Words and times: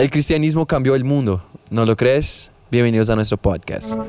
El 0.00 0.08
cristianismo 0.08 0.64
cambió 0.64 0.94
el 0.94 1.04
mundo, 1.04 1.42
¿no 1.68 1.84
lo 1.84 1.94
crees? 1.94 2.52
Bienvenidos 2.70 3.10
a 3.10 3.16
nuestro 3.16 3.36
podcast. 3.36 4.00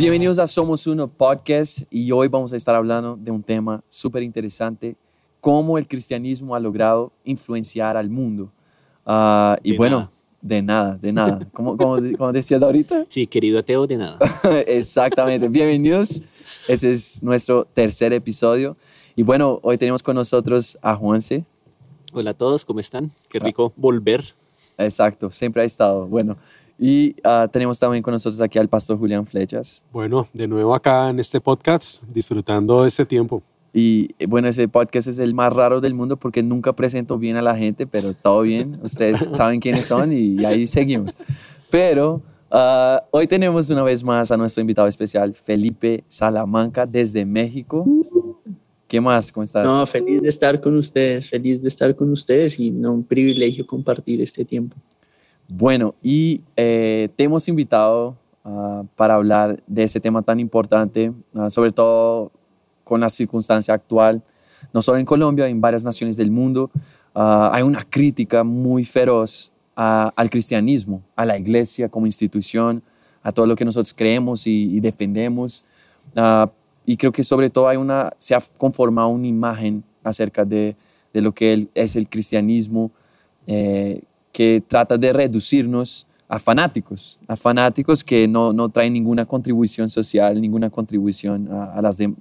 Bienvenidos 0.00 0.40
a 0.40 0.48
Somos 0.48 0.88
Uno 0.88 1.06
Podcast 1.06 1.82
y 1.90 2.10
hoy 2.10 2.26
vamos 2.26 2.52
a 2.54 2.56
estar 2.56 2.74
hablando 2.74 3.14
de 3.14 3.30
un 3.30 3.44
tema 3.44 3.84
súper 3.88 4.24
interesante, 4.24 4.96
cómo 5.40 5.78
el 5.78 5.86
cristianismo 5.86 6.56
ha 6.56 6.58
logrado 6.58 7.12
influenciar 7.22 7.96
al 7.96 8.10
mundo. 8.10 8.50
Ah, 9.06 9.56
y 9.62 9.76
bueno, 9.76 10.10
de 10.40 10.60
nada, 10.60 10.98
de 11.00 11.12
nada. 11.12 11.48
¿Cómo, 11.52 11.76
cómo, 11.76 12.32
decías 12.32 12.64
ahorita? 12.64 13.04
Sí, 13.06 13.28
querido 13.28 13.60
ateo, 13.60 13.86
de 13.86 13.96
nada. 13.96 14.18
Exactamente. 14.66 15.48
Bienvenidos. 15.48 16.20
Ese 16.68 16.92
es 16.92 17.22
nuestro 17.22 17.64
tercer 17.64 18.12
episodio. 18.12 18.76
Y 19.16 19.22
bueno, 19.22 19.58
hoy 19.62 19.78
tenemos 19.78 20.02
con 20.02 20.14
nosotros 20.14 20.78
a 20.80 20.94
Juanse. 20.94 21.44
Hola 22.12 22.30
a 22.30 22.34
todos, 22.34 22.64
¿cómo 22.64 22.80
están? 22.80 23.10
Qué 23.28 23.38
rico 23.38 23.72
volver. 23.76 24.24
Exacto, 24.78 25.30
siempre 25.30 25.62
ha 25.62 25.64
estado. 25.64 26.06
Bueno, 26.06 26.36
y 26.78 27.16
ah, 27.24 27.48
tenemos 27.50 27.78
también 27.78 28.02
con 28.02 28.12
nosotros 28.12 28.40
aquí 28.40 28.58
al 28.58 28.68
pastor 28.68 28.98
Julián 28.98 29.26
Flechas. 29.26 29.84
Bueno, 29.92 30.28
de 30.32 30.46
nuevo 30.46 30.74
acá 30.74 31.10
en 31.10 31.18
este 31.18 31.40
podcast, 31.40 32.02
disfrutando 32.04 32.82
de 32.82 32.88
este 32.88 33.04
tiempo. 33.06 33.42
Y 33.74 34.10
bueno, 34.26 34.48
ese 34.48 34.68
podcast 34.68 35.08
es 35.08 35.18
el 35.18 35.34
más 35.34 35.52
raro 35.52 35.80
del 35.80 35.94
mundo 35.94 36.16
porque 36.16 36.42
nunca 36.42 36.74
presento 36.74 37.18
bien 37.18 37.36
a 37.36 37.42
la 37.42 37.56
gente, 37.56 37.86
pero 37.86 38.12
todo 38.12 38.42
bien. 38.42 38.78
Ustedes 38.82 39.28
saben 39.32 39.60
quiénes 39.60 39.86
son 39.86 40.12
y 40.12 40.44
ahí 40.44 40.66
seguimos. 40.66 41.16
Pero 41.70 42.22
ah, 42.52 43.02
hoy 43.10 43.26
tenemos 43.26 43.68
una 43.70 43.82
vez 43.82 44.04
más 44.04 44.30
a 44.30 44.36
nuestro 44.36 44.60
invitado 44.60 44.86
especial, 44.86 45.34
Felipe 45.34 46.04
Salamanca, 46.06 46.86
desde 46.86 47.24
México. 47.24 47.84
¿Qué 48.86 49.00
más? 49.00 49.32
¿Cómo 49.32 49.42
estás? 49.42 49.64
No, 49.64 49.84
feliz 49.86 50.22
de 50.22 50.28
estar 50.28 50.60
con 50.60 50.76
ustedes, 50.76 51.28
feliz 51.28 51.60
de 51.62 51.68
estar 51.68 51.96
con 51.96 52.10
ustedes 52.10 52.58
y 52.58 52.70
no, 52.70 52.92
un 52.92 53.04
privilegio 53.04 53.66
compartir 53.66 54.20
este 54.20 54.44
tiempo. 54.44 54.76
Bueno, 55.48 55.94
y 56.02 56.42
eh, 56.56 57.08
te 57.16 57.24
hemos 57.24 57.48
invitado 57.48 58.16
ah, 58.44 58.84
para 58.94 59.14
hablar 59.14 59.62
de 59.66 59.82
ese 59.82 59.98
tema 59.98 60.22
tan 60.22 60.38
importante, 60.38 61.12
sobre 61.48 61.72
todo 61.72 62.30
con 62.84 63.00
la 63.00 63.08
circunstancia 63.08 63.74
actual, 63.74 64.22
no 64.72 64.82
solo 64.82 64.98
en 64.98 65.04
Colombia, 65.04 65.48
en 65.48 65.60
varias 65.60 65.84
naciones 65.84 66.16
del 66.16 66.30
mundo, 66.30 66.70
hay 67.14 67.62
una 67.62 67.82
crítica 67.82 68.44
muy 68.44 68.84
feroz 68.84 69.52
al 69.74 70.30
cristianismo, 70.30 71.02
a 71.16 71.24
la 71.24 71.38
iglesia 71.38 71.88
como 71.88 72.06
institución, 72.06 72.82
a 73.22 73.32
todo 73.32 73.46
lo 73.46 73.56
que 73.56 73.64
nosotros 73.64 73.94
creemos 73.94 74.46
y, 74.46 74.80
defendemos. 74.80 75.64
Uh, 76.16 76.48
y 76.84 76.96
creo 76.96 77.12
que 77.12 77.22
sobre 77.22 77.48
todo 77.48 77.68
hay 77.68 77.76
una, 77.76 78.12
se 78.18 78.34
ha 78.34 78.40
conformado 78.58 79.08
una 79.08 79.26
imagen 79.26 79.84
acerca 80.02 80.44
de, 80.44 80.76
de 81.12 81.20
lo 81.20 81.32
que 81.32 81.68
es 81.74 81.96
el 81.96 82.08
cristianismo 82.08 82.90
eh, 83.46 84.02
que 84.32 84.62
trata 84.66 84.96
de 84.96 85.12
reducirnos 85.12 86.06
a 86.28 86.38
fanáticos, 86.38 87.20
a 87.28 87.36
fanáticos 87.36 88.02
que 88.02 88.26
no, 88.26 88.52
no 88.52 88.68
traen 88.68 88.94
ninguna 88.94 89.26
contribución 89.26 89.88
social, 89.88 90.40
ninguna 90.40 90.70
contribución 90.70 91.48
a, 91.52 91.74
a 91.74 91.82
las 91.82 91.98
de, 91.98 92.14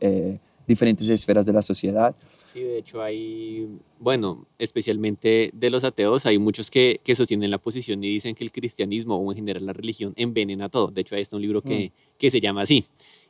eh, 0.00 0.38
diferentes 0.66 1.08
esferas 1.08 1.46
de 1.46 1.52
la 1.52 1.62
sociedad. 1.62 2.14
Sí, 2.28 2.62
de 2.62 2.78
hecho 2.78 3.02
hay, 3.02 3.68
bueno, 3.98 4.46
especialmente 4.58 5.50
de 5.52 5.70
los 5.70 5.84
ateos, 5.84 6.26
hay 6.26 6.38
muchos 6.38 6.70
que, 6.70 7.00
que 7.02 7.14
sostienen 7.14 7.50
la 7.50 7.58
posición 7.58 8.02
y 8.04 8.08
dicen 8.08 8.34
que 8.34 8.44
el 8.44 8.52
cristianismo 8.52 9.16
o 9.16 9.32
en 9.32 9.36
general 9.36 9.66
la 9.66 9.72
religión 9.72 10.12
envenena 10.16 10.68
todo. 10.68 10.88
De 10.88 11.00
hecho, 11.00 11.16
ahí 11.16 11.22
está 11.22 11.36
un 11.36 11.42
libro 11.42 11.62
que, 11.62 11.88
mm. 11.88 12.16
que 12.18 12.30
se 12.30 12.40
llama 12.40 12.62
así. 12.62 12.84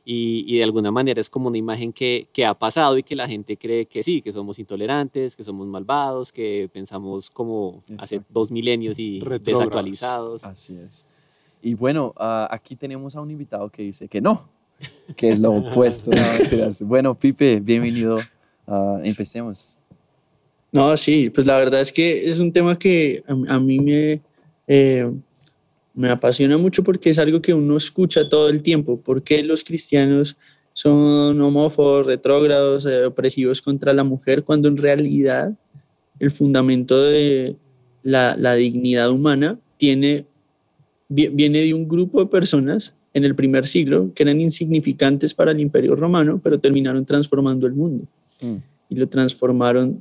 Y, 0.07 0.45
y, 0.47 0.59
de 0.59 0.65
alguna 0.65 0.91
manera 0.91 1.19
es 1.19 1.31
como 1.31 1.49
una 1.49 1.57
imagen 1.57 1.91
que, 1.91 2.29
que, 2.31 2.45
ha 2.45 2.53
pasado 2.53 2.99
y 2.99 3.03
que 3.03 3.17
la 3.17 3.27
gente 3.27 3.57
cree 3.57 3.87
que 3.87 4.03
sí, 4.03 4.21
que 4.21 4.33
somos 4.33 4.59
intolerantes, 4.59 5.35
que 5.35 5.43
somos 5.43 5.67
malvados, 5.67 6.31
que 6.31 6.69
pensamos 6.71 7.31
como 7.31 7.83
hace 7.97 8.21
dos 8.29 8.53
milenios 8.53 8.99
y 8.99 9.21
desactualizados. 9.41 10.45
Así 10.45 10.77
es. 10.77 11.07
Y 11.63 11.73
bueno, 11.73 12.13
uh, 12.19 12.47
aquí 12.51 12.77
tenemos 12.77 13.17
a 13.17 13.23
un 13.23 13.31
invitado 13.31 13.71
que 13.71 13.85
dice 13.85 14.07
que 14.07 14.21
no, 14.21 14.51
que 15.17 15.31
es 15.31 15.39
lo 15.39 15.53
opuesto. 15.53 16.11
bueno, 16.85 17.15
Pipe, 17.15 17.61
bienvenido. 17.61 18.17
Uh, 18.67 18.99
empecemos. 19.03 19.79
No, 20.73 20.97
sí, 20.97 21.31
pues 21.31 21.47
la 21.47 21.57
verdad 21.57 21.81
es 21.81 21.93
que 21.93 22.29
es 22.29 22.39
un 22.39 22.53
tema 22.53 22.79
que 22.79 23.23
a, 23.27 23.61
mí 23.61 23.79
me, 23.79 24.21
eh, 24.67 25.09
me 25.95 26.11
apasiona 26.11 26.59
mucho 26.59 26.83
porque 26.83 27.11
es 27.11 27.19
algo 27.19 27.41
que 27.41 27.55
uno 27.55 27.77
escucha 27.77 28.29
todo 28.29 28.49
el 28.49 28.63
tiempo. 28.63 28.99
¿Por 28.99 29.23
qué 29.23 29.45
los 29.45 29.63
cristianos 29.63 30.37
son 30.73 31.41
homófobos, 31.41 32.07
retrógrados, 32.07 32.85
eh, 32.85 33.05
opresivos 33.05 33.63
contra 33.63 33.93
la 33.93 34.03
mujer, 34.03 34.43
cuando 34.43 34.67
en 34.67 34.77
realidad 34.77 35.57
el 36.19 36.31
fundamento 36.33 37.01
de 37.01 37.57
la, 38.03 38.37
la 38.37 38.55
dignidad 38.55 39.11
humana 39.11 39.59
tiene, 39.77 40.27
viene 41.09 41.61
de 41.61 41.75
un 41.75 41.89
grupo 41.89 42.21
de 42.21 42.27
personas 42.27 42.95
en 43.15 43.25
el 43.25 43.35
primer 43.35 43.67
siglo 43.67 44.11
que 44.15 44.25
eran 44.25 44.41
insignificantes 44.41 45.33
para 45.33 45.53
el 45.53 45.61
imperio 45.61 45.95
romano, 45.95 46.41
pero 46.43 46.59
terminaron 46.59 47.05
transformando 47.07 47.67
el 47.67 47.73
mundo. 47.73 48.07
Mm. 48.43 48.57
Y 48.91 48.95
lo 48.97 49.09
transformaron 49.09 50.01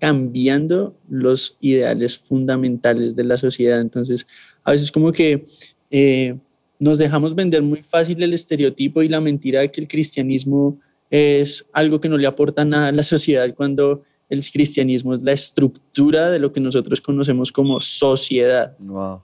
cambiando 0.00 0.96
los 1.08 1.56
ideales 1.60 2.18
fundamentales 2.18 3.14
de 3.14 3.22
la 3.22 3.36
sociedad. 3.36 3.80
Entonces, 3.80 4.26
a 4.64 4.72
veces 4.72 4.90
como 4.90 5.12
que 5.12 5.46
eh, 5.90 6.36
nos 6.78 6.98
dejamos 6.98 7.34
vender 7.36 7.62
muy 7.62 7.82
fácil 7.82 8.20
el 8.22 8.32
estereotipo 8.32 9.02
y 9.02 9.08
la 9.08 9.20
mentira 9.20 9.60
de 9.60 9.70
que 9.70 9.80
el 9.80 9.86
cristianismo 9.86 10.80
es 11.10 11.68
algo 11.72 12.00
que 12.00 12.08
no 12.08 12.16
le 12.16 12.26
aporta 12.26 12.64
nada 12.64 12.88
a 12.88 12.92
la 12.92 13.02
sociedad 13.02 13.54
cuando 13.54 14.02
el 14.28 14.42
cristianismo 14.50 15.12
es 15.12 15.22
la 15.22 15.32
estructura 15.32 16.30
de 16.30 16.38
lo 16.38 16.52
que 16.52 16.58
nosotros 16.58 17.02
conocemos 17.02 17.52
como 17.52 17.80
sociedad. 17.80 18.74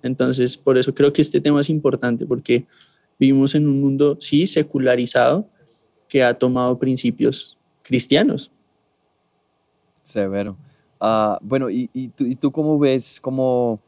Entonces, 0.02 0.58
por 0.58 0.76
eso 0.76 0.94
creo 0.94 1.12
que 1.12 1.22
este 1.22 1.40
tema 1.40 1.60
es 1.60 1.70
importante 1.70 2.26
porque 2.26 2.66
Vivimos 3.19 3.55
en 3.55 3.67
un 3.67 3.81
mundo, 3.81 4.17
sí, 4.21 4.47
secularizado, 4.47 5.49
que 6.09 6.23
ha 6.23 6.34
tomado 6.34 6.79
principios 6.79 7.56
cristianos. 7.83 8.51
Severo. 10.03 10.56
Ah, 11.01 11.39
bueno, 11.43 11.69
¿y, 11.71 11.91
y, 11.93 12.09
tú, 12.09 12.25
¿y, 12.25 12.34
tú, 12.34 12.51
cómo 12.51 12.79
ves 12.79 13.21
cómo, 13.21 13.81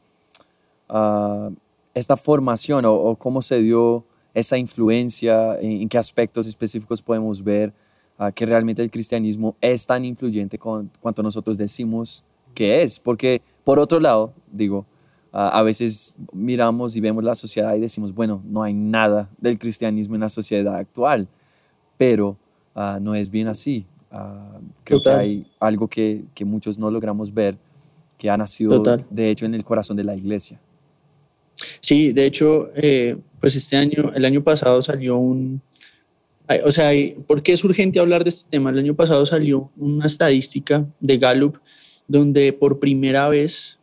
uh, 0.89 1.53
esta 1.93 2.15
formación 2.15 2.85
o, 2.85 3.15
cómo 3.15 3.41
se 3.41 3.61
dio 3.61 4.05
esa 4.33 4.57
influencia? 4.57 5.57
¿En, 5.59 5.89
qué 5.89 5.97
aspectos 5.97 6.47
específicos 6.47 7.01
podemos 7.01 7.43
ver 7.43 7.73
uh, 8.19 8.31
que 8.33 8.45
realmente 8.45 8.81
el 8.81 8.89
cristianismo 8.89 9.55
es 9.61 9.85
tan 9.85 10.05
influyente 10.05 10.57
con, 10.57 10.91
cuanto 10.99 11.23
nosotros 11.23 11.57
decimos 11.57 12.23
que 12.53 12.83
es? 12.83 12.99
Porque, 12.99 13.41
por 13.63 13.79
otro 13.79 13.99
lado, 13.99 14.33
digo, 14.51 14.85
a 15.31 15.63
veces 15.63 16.13
miramos 16.33 16.95
y 16.95 17.01
vemos 17.01 17.23
la 17.23 17.35
sociedad 17.35 17.73
y 17.75 17.79
decimos, 17.79 18.13
bueno, 18.13 18.43
no 18.45 18.63
hay 18.63 18.73
nada 18.73 19.29
del 19.37 19.57
cristianismo 19.57 20.15
en 20.15 20.21
la 20.21 20.29
sociedad 20.29 20.75
actual, 20.75 21.27
pero 21.97 22.37
ah, 22.75 22.99
no 23.01 23.15
es 23.15 23.29
bien 23.29 23.47
así. 23.47 23.85
Uh, 24.11 24.59
creo 24.83 25.01
que 25.01 25.09
hay 25.09 25.47
algo 25.57 25.87
que, 25.87 26.25
que, 26.33 26.43
muchos 26.43 26.77
no 26.77 26.91
logramos 26.91 27.33
ver, 27.33 27.57
que 28.17 28.29
ha 28.29 28.35
nacido 28.35 28.83
de 29.09 29.29
hecho 29.29 29.45
en 29.45 29.55
el 29.55 29.63
corazón 29.63 29.95
de 29.95 30.03
la 30.03 30.15
iglesia. 30.15 30.59
Sí, 31.79 32.11
de 32.11 32.25
hecho, 32.25 32.69
eh, 32.75 33.15
pues 33.39 33.55
este 33.55 33.77
año, 33.77 34.11
el 34.13 34.25
año 34.25 34.43
pasado 34.43 34.81
salió 34.81 35.17
un, 35.17 35.61
o 36.65 36.71
sea, 36.71 36.91
¿por 37.25 37.41
qué 37.41 37.53
es 37.53 37.63
urgente 37.63 38.01
hablar 38.01 38.25
de 38.25 38.31
este 38.31 38.49
tema? 38.49 38.69
El 38.71 38.79
año 38.79 38.95
pasado 38.95 39.25
salió 39.25 39.71
una 39.77 40.07
estadística 40.07 40.85
de 40.99 41.17
Gallup 41.17 41.57
donde 42.07 42.51
por 42.51 42.79
primera 42.79 43.29
vez 43.29 43.79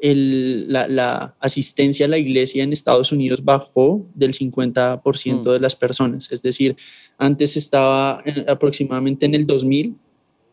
la, 0.00 1.34
asistencia 1.40 2.06
a 2.06 2.08
la 2.08 2.18
iglesia 2.18 2.62
en 2.62 2.72
Estados 2.72 3.12
Unidos 3.12 3.44
bajó 3.44 4.06
del 4.14 4.32
50% 4.32 5.00
mm. 5.02 5.42
de 5.44 5.60
las 5.60 5.76
personas. 5.76 6.30
Es 6.30 6.42
decir, 6.42 6.76
antes 7.18 7.56
estaba 7.56 8.22
aproximadamente 8.46 9.26
en 9.26 9.34
el 9.34 9.46
2000, 9.46 9.94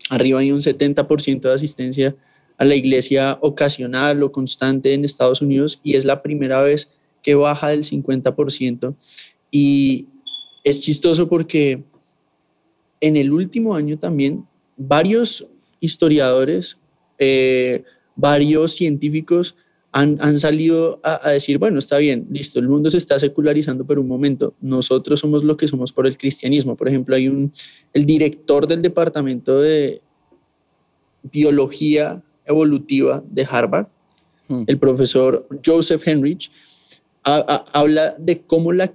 arriba 0.09 0.39
hay 0.39 0.51
un 0.51 0.59
70% 0.59 1.41
de 1.41 1.53
asistencia 1.53 2.15
a 2.57 2.65
la 2.65 2.75
iglesia 2.75 3.37
ocasional 3.41 4.23
o 4.23 4.31
constante 4.31 4.93
en 4.93 5.05
Estados 5.05 5.41
Unidos 5.41 5.79
y 5.83 5.95
es 5.95 6.05
la 6.05 6.21
primera 6.21 6.61
vez 6.61 6.91
que 7.21 7.35
baja 7.35 7.69
del 7.69 7.83
50%. 7.83 8.95
Y 9.49 10.07
es 10.63 10.81
chistoso 10.81 11.27
porque 11.27 11.83
en 13.01 13.17
el 13.17 13.33
último 13.33 13.75
año 13.75 13.97
también 13.97 14.45
varios 14.77 15.45
historiadores 15.79 16.77
eh, 17.19 17.83
varios 18.15 18.75
científicos 18.75 19.55
han, 19.91 20.17
han 20.21 20.39
salido 20.39 20.99
a, 21.03 21.29
decir, 21.31 21.59
bueno, 21.59 21.77
está 21.77 21.99
bien, 21.99 22.25
listo, 22.31 22.59
el 22.59 22.67
mundo 22.67 22.89
se 22.89 22.97
está 22.97 23.19
secularizando, 23.19 23.85
pero 23.85 24.01
un 24.01 24.07
momento, 24.07 24.55
nosotros 24.59 25.19
somos 25.19 25.43
lo 25.43 25.55
que 25.55 25.67
somos 25.67 25.93
por 25.93 26.07
el 26.07 26.17
cristianismo. 26.17 26.75
Por 26.75 26.87
ejemplo, 26.87 27.15
hay 27.15 27.27
un, 27.27 27.53
el 27.93 28.05
director 28.05 28.65
del 28.67 28.81
Departamento 28.81 29.61
de 29.61 30.01
Biología 31.31 32.23
Evolutiva 32.45 33.23
de 33.29 33.47
Harvard, 33.49 33.87
hmm. 34.47 34.63
el 34.65 34.79
profesor 34.79 35.47
Joseph 35.63 36.07
Henrich, 36.07 36.51
habla 37.23 38.15
de 38.19 38.41
cómo, 38.41 38.73
la, 38.73 38.91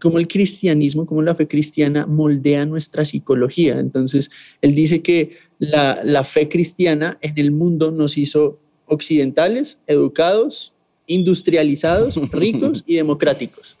cómo 0.00 0.18
el 0.18 0.28
cristianismo, 0.28 1.04
cómo 1.04 1.20
la 1.20 1.34
fe 1.34 1.46
cristiana 1.46 2.06
moldea 2.06 2.64
nuestra 2.64 3.04
psicología. 3.04 3.78
Entonces, 3.78 4.30
él 4.62 4.74
dice 4.74 5.02
que 5.02 5.36
la, 5.58 6.00
la 6.04 6.24
fe 6.24 6.48
cristiana 6.48 7.18
en 7.20 7.38
el 7.38 7.50
mundo 7.50 7.90
nos 7.90 8.16
hizo 8.16 8.58
occidentales, 8.86 9.78
educados, 9.86 10.72
industrializados, 11.06 12.16
ricos 12.32 12.84
y 12.86 12.96
democráticos. 12.96 13.76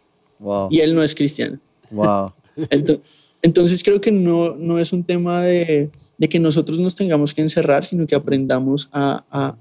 Y 0.70 0.80
él 0.80 0.94
no 0.94 1.02
es 1.02 1.14
cristiano. 1.14 1.58
Wow. 1.90 2.32
Entonces, 3.42 3.82
creo 3.82 4.00
que 4.00 4.10
no, 4.10 4.54
no 4.56 4.78
es 4.78 4.92
un 4.92 5.04
tema 5.04 5.42
de, 5.42 5.90
de, 6.16 6.28
que 6.28 6.38
nosotros 6.38 6.80
nos 6.80 6.96
tengamos 6.96 7.32
que 7.32 7.40
encerrar, 7.40 7.84
sino 7.84 8.06
que 8.06 8.14
aprendamos 8.14 8.88
a, 8.92 9.24
a, 9.30 9.56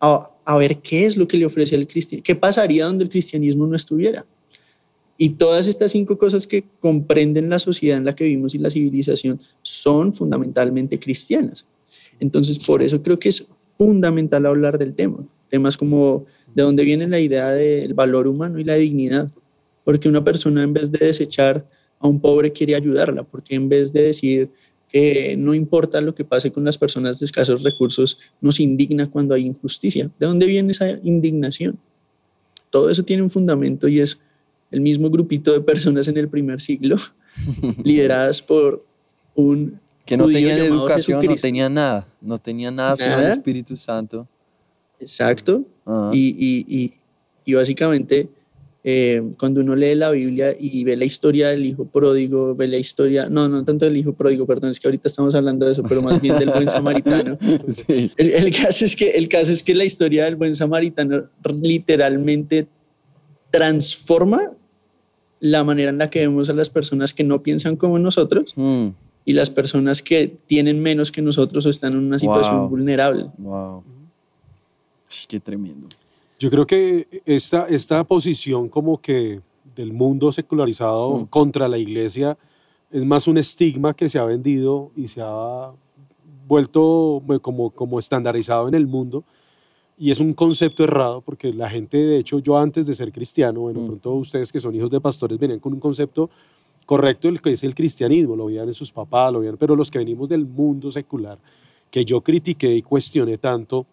a, 0.00 0.30
a 0.44 0.56
ver 0.56 0.78
qué 0.78 1.06
es 1.06 1.16
lo 1.16 1.28
que 1.28 1.36
le 1.36 1.46
ofrece 1.46 1.76
al 1.76 1.86
cristianismo, 1.86 2.24
qué 2.24 2.34
pasaría 2.34 2.86
donde 2.86 3.04
el 3.04 3.10
cristianismo 3.10 3.66
no 3.66 3.76
estuviera. 3.76 4.24
Y 5.22 5.34
todas 5.34 5.68
estas 5.68 5.90
cinco 5.90 6.16
cosas 6.16 6.46
que 6.46 6.64
comprenden 6.80 7.50
la 7.50 7.58
sociedad 7.58 7.98
en 7.98 8.06
la 8.06 8.14
que 8.14 8.24
vivimos 8.24 8.54
y 8.54 8.58
la 8.58 8.70
civilización 8.70 9.38
son 9.60 10.14
fundamentalmente 10.14 10.98
cristianas. 10.98 11.66
Entonces, 12.20 12.58
por 12.58 12.82
eso 12.82 13.02
creo 13.02 13.18
que 13.18 13.28
es 13.28 13.46
fundamental 13.76 14.46
hablar 14.46 14.78
del 14.78 14.94
tema. 14.94 15.18
Temas 15.50 15.76
como 15.76 16.24
de 16.54 16.62
dónde 16.62 16.84
viene 16.84 17.06
la 17.06 17.20
idea 17.20 17.50
del 17.50 17.92
valor 17.92 18.28
humano 18.28 18.58
y 18.58 18.64
la 18.64 18.76
dignidad. 18.76 19.30
Porque 19.84 20.08
una 20.08 20.24
persona 20.24 20.62
en 20.62 20.72
vez 20.72 20.90
de 20.90 21.04
desechar 21.04 21.66
a 21.98 22.08
un 22.08 22.18
pobre 22.18 22.50
quiere 22.50 22.74
ayudarla, 22.74 23.22
porque 23.22 23.54
en 23.54 23.68
vez 23.68 23.92
de 23.92 24.00
decir 24.00 24.48
que 24.88 25.36
no 25.36 25.52
importa 25.52 26.00
lo 26.00 26.14
que 26.14 26.24
pase 26.24 26.50
con 26.50 26.64
las 26.64 26.78
personas 26.78 27.20
de 27.20 27.26
escasos 27.26 27.62
recursos, 27.62 28.18
nos 28.40 28.58
indigna 28.58 29.10
cuando 29.10 29.34
hay 29.34 29.44
injusticia. 29.44 30.10
¿De 30.18 30.24
dónde 30.24 30.46
viene 30.46 30.70
esa 30.70 30.92
indignación? 31.02 31.78
Todo 32.70 32.88
eso 32.88 33.02
tiene 33.02 33.22
un 33.22 33.28
fundamento 33.28 33.86
y 33.86 34.00
es 34.00 34.18
el 34.70 34.80
mismo 34.80 35.10
grupito 35.10 35.52
de 35.52 35.60
personas 35.60 36.08
en 36.08 36.16
el 36.16 36.28
primer 36.28 36.60
siglo, 36.60 36.96
lideradas 37.84 38.42
por 38.42 38.84
un... 39.34 39.80
Que 40.04 40.16
no 40.16 40.26
tenían 40.26 40.58
educación, 40.58 41.24
no 41.24 41.34
tenían 41.36 41.74
nada, 41.74 42.06
no 42.20 42.38
tenían 42.38 42.74
nada, 42.74 42.96
sino 42.96 43.18
el 43.18 43.26
Espíritu 43.26 43.76
Santo. 43.76 44.26
Exacto. 44.98 45.64
y, 46.12 46.66
y, 46.66 46.94
y 47.44 47.54
básicamente 47.54 48.28
eh, 48.82 49.22
cuando 49.38 49.60
uno 49.60 49.76
lee 49.76 49.94
la 49.94 50.10
Biblia 50.10 50.56
y 50.58 50.82
ve 50.84 50.96
la 50.96 51.04
historia 51.04 51.48
del 51.48 51.66
hijo 51.66 51.84
pródigo, 51.84 52.54
ve 52.54 52.66
la 52.66 52.78
historia, 52.78 53.28
no, 53.28 53.46
no 53.46 53.62
tanto 53.62 53.84
del 53.84 53.96
hijo 53.96 54.14
pródigo, 54.14 54.46
perdón, 54.46 54.70
es 54.70 54.80
que 54.80 54.88
ahorita 54.88 55.06
estamos 55.06 55.34
hablando 55.34 55.66
de 55.66 55.72
eso, 55.72 55.82
pero 55.82 56.00
más 56.00 56.20
bien 56.22 56.38
del 56.38 56.48
buen 56.48 56.68
samaritano. 56.70 57.36
El, 58.16 58.56
caso 58.56 58.86
es 58.86 58.96
que, 58.96 59.10
el 59.10 59.28
caso 59.28 59.52
es 59.52 59.62
que 59.62 59.74
la 59.74 59.84
historia 59.84 60.24
del 60.24 60.36
buen 60.36 60.54
samaritano 60.54 61.24
literalmente 61.60 62.68
transforma 63.50 64.50
la 65.40 65.64
manera 65.64 65.90
en 65.90 65.98
la 65.98 66.10
que 66.10 66.20
vemos 66.20 66.50
a 66.50 66.52
las 66.52 66.70
personas 66.70 67.14
que 67.14 67.24
no 67.24 67.42
piensan 67.42 67.76
como 67.76 67.98
nosotros 67.98 68.52
mm. 68.56 68.88
y 69.24 69.32
las 69.32 69.50
personas 69.50 70.02
que 70.02 70.36
tienen 70.46 70.80
menos 70.80 71.10
que 71.10 71.22
nosotros 71.22 71.66
o 71.66 71.70
están 71.70 71.94
en 71.94 72.00
una 72.00 72.18
situación 72.18 72.68
vulnerable. 72.68 73.26
Wow. 73.38 73.82
Qué 75.28 75.40
tremendo. 75.40 75.88
Yo 76.38 76.50
creo 76.50 76.66
que 76.66 77.08
esta, 77.24 77.66
esta 77.66 78.04
posición 78.04 78.68
como 78.68 79.00
que 79.00 79.40
del 79.74 79.92
mundo 79.92 80.30
secularizado 80.30 81.18
mm. 81.18 81.24
contra 81.26 81.68
la 81.68 81.78
iglesia 81.78 82.36
es 82.90 83.04
más 83.04 83.26
un 83.26 83.38
estigma 83.38 83.94
que 83.94 84.08
se 84.08 84.18
ha 84.18 84.24
vendido 84.24 84.90
y 84.96 85.08
se 85.08 85.20
ha 85.22 85.70
vuelto 86.46 87.22
como, 87.40 87.70
como 87.70 87.98
estandarizado 87.98 88.68
en 88.68 88.74
el 88.74 88.86
mundo. 88.86 89.24
Y 90.02 90.10
es 90.10 90.18
un 90.18 90.32
concepto 90.32 90.82
errado 90.82 91.20
porque 91.20 91.52
la 91.52 91.68
gente, 91.68 91.98
de 91.98 92.16
hecho, 92.16 92.38
yo 92.38 92.56
antes 92.56 92.86
de 92.86 92.94
ser 92.94 93.12
cristiano, 93.12 93.60
bueno, 93.60 93.82
mm. 93.82 93.86
pronto 93.86 94.14
ustedes 94.14 94.50
que 94.50 94.58
son 94.58 94.74
hijos 94.74 94.90
de 94.90 94.98
pastores 94.98 95.38
venían 95.38 95.60
con 95.60 95.74
un 95.74 95.78
concepto 95.78 96.30
correcto, 96.86 97.28
el 97.28 97.42
que 97.42 97.52
es 97.52 97.62
el 97.64 97.74
cristianismo, 97.74 98.34
lo 98.34 98.46
veían 98.46 98.66
en 98.66 98.72
sus 98.72 98.90
papás, 98.90 99.30
lo 99.30 99.40
veían, 99.40 99.58
pero 99.58 99.76
los 99.76 99.90
que 99.90 99.98
venimos 99.98 100.26
del 100.30 100.46
mundo 100.46 100.90
secular, 100.90 101.38
que 101.90 102.02
yo 102.02 102.22
critiqué 102.22 102.74
y 102.74 102.80
cuestioné 102.80 103.36
tanto, 103.36 103.84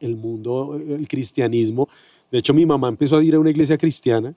el 0.00 0.16
mundo, 0.16 0.74
el 0.74 1.06
cristianismo. 1.06 1.88
De 2.32 2.38
hecho, 2.38 2.52
mi 2.52 2.66
mamá 2.66 2.88
empezó 2.88 3.16
a 3.16 3.22
ir 3.22 3.36
a 3.36 3.38
una 3.38 3.50
iglesia 3.50 3.78
cristiana 3.78 4.34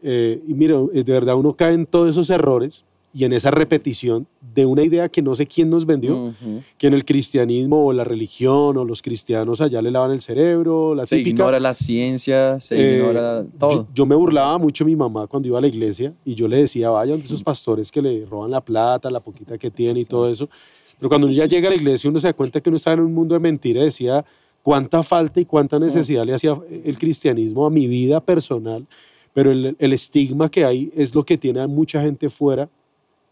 eh, 0.00 0.40
y 0.46 0.54
mira, 0.54 0.76
de 0.80 1.02
verdad 1.02 1.34
uno 1.34 1.52
cae 1.52 1.74
en 1.74 1.84
todos 1.84 2.10
esos 2.10 2.30
errores 2.30 2.84
y 3.18 3.24
en 3.24 3.32
esa 3.32 3.50
repetición 3.50 4.28
de 4.54 4.64
una 4.64 4.84
idea 4.84 5.08
que 5.08 5.22
no 5.22 5.34
sé 5.34 5.44
quién 5.44 5.68
nos 5.68 5.86
vendió, 5.86 6.32
que 6.76 6.86
en 6.86 6.94
el 6.94 7.04
cristianismo 7.04 7.84
o 7.84 7.92
la 7.92 8.04
religión 8.04 8.76
o 8.76 8.84
los 8.84 9.02
cristianos 9.02 9.60
allá 9.60 9.82
le 9.82 9.90
lavan 9.90 10.12
el 10.12 10.20
cerebro, 10.20 10.94
la 10.94 11.04
se 11.04 11.16
típica. 11.16 11.42
ignora 11.42 11.58
la 11.58 11.74
ciencia, 11.74 12.60
se 12.60 12.76
eh, 12.76 12.98
ignora 12.98 13.44
todo. 13.58 13.88
Yo, 13.92 14.06
me 14.06 14.14
burlaba 14.14 14.56
mucho 14.58 14.84
de 14.84 14.90
mi 14.92 14.94
mamá 14.94 15.26
cuando 15.26 15.48
iba 15.48 15.58
a 15.58 15.60
la 15.60 15.66
iglesia 15.66 16.14
y 16.24 16.36
yo 16.36 16.46
le 16.46 16.58
decía, 16.58 16.90
vayan 16.90 17.16
de 17.16 17.24
esos 17.24 17.42
pastores 17.42 17.90
que 17.90 18.00
le 18.00 18.24
roban 18.24 18.52
la 18.52 18.60
plata, 18.60 19.10
la 19.10 19.18
poquita 19.18 19.58
que 19.58 19.68
tiene 19.68 19.98
y 19.98 20.04
todo 20.04 20.30
eso. 20.30 20.48
Pero 20.96 21.08
cuando 21.08 21.26
uno 21.26 21.34
ya 21.34 21.46
llega 21.46 21.66
a 21.66 21.70
la 21.70 21.76
iglesia 21.76 22.08
uno 22.08 22.20
se 22.20 22.28
da 22.28 22.34
cuenta 22.34 22.60
que 22.60 22.70
uno 22.70 22.76
está 22.76 22.92
en 22.92 23.00
un 23.00 23.12
mundo 23.12 23.34
de 23.34 23.40
mentira, 23.40 23.82
decía, 23.82 24.24
cuánta 24.62 25.02
falta 25.02 25.40
y 25.40 25.44
cuánta 25.44 25.80
necesidad 25.80 26.24
le 26.24 26.34
hacía 26.34 26.56
el 26.84 26.96
cristianismo 26.96 27.66
a 27.66 27.70
mi 27.70 27.88
vida 27.88 28.20
personal, 28.20 28.86
pero 29.32 29.50
el, 29.50 29.92
estigma 29.92 30.48
que 30.48 30.64
hay 30.64 30.92
es 30.94 31.16
lo 31.16 31.24
que 31.24 31.36
tiene 31.36 31.60
a 31.60 31.66
mucha 31.66 32.00
gente 32.00 32.28
fuera 32.28 32.68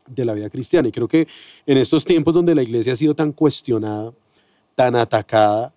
de 0.07 0.25
la 0.25 0.35
vida 0.35 0.51
cristiana. 0.51 0.89
Y 0.89 0.93
creo 0.93 1.09
que 1.09 1.27
en 1.67 1.79
estos 1.79 2.05
tiempos 2.05 2.35
donde 2.35 2.55
la 2.55 2.63
iglesia 2.63 2.93
ha 2.93 2.97
sido 2.97 3.15
tan 3.15 3.33
cuestionada, 3.33 4.13
tan 4.75 4.97
atacada, 4.97 5.73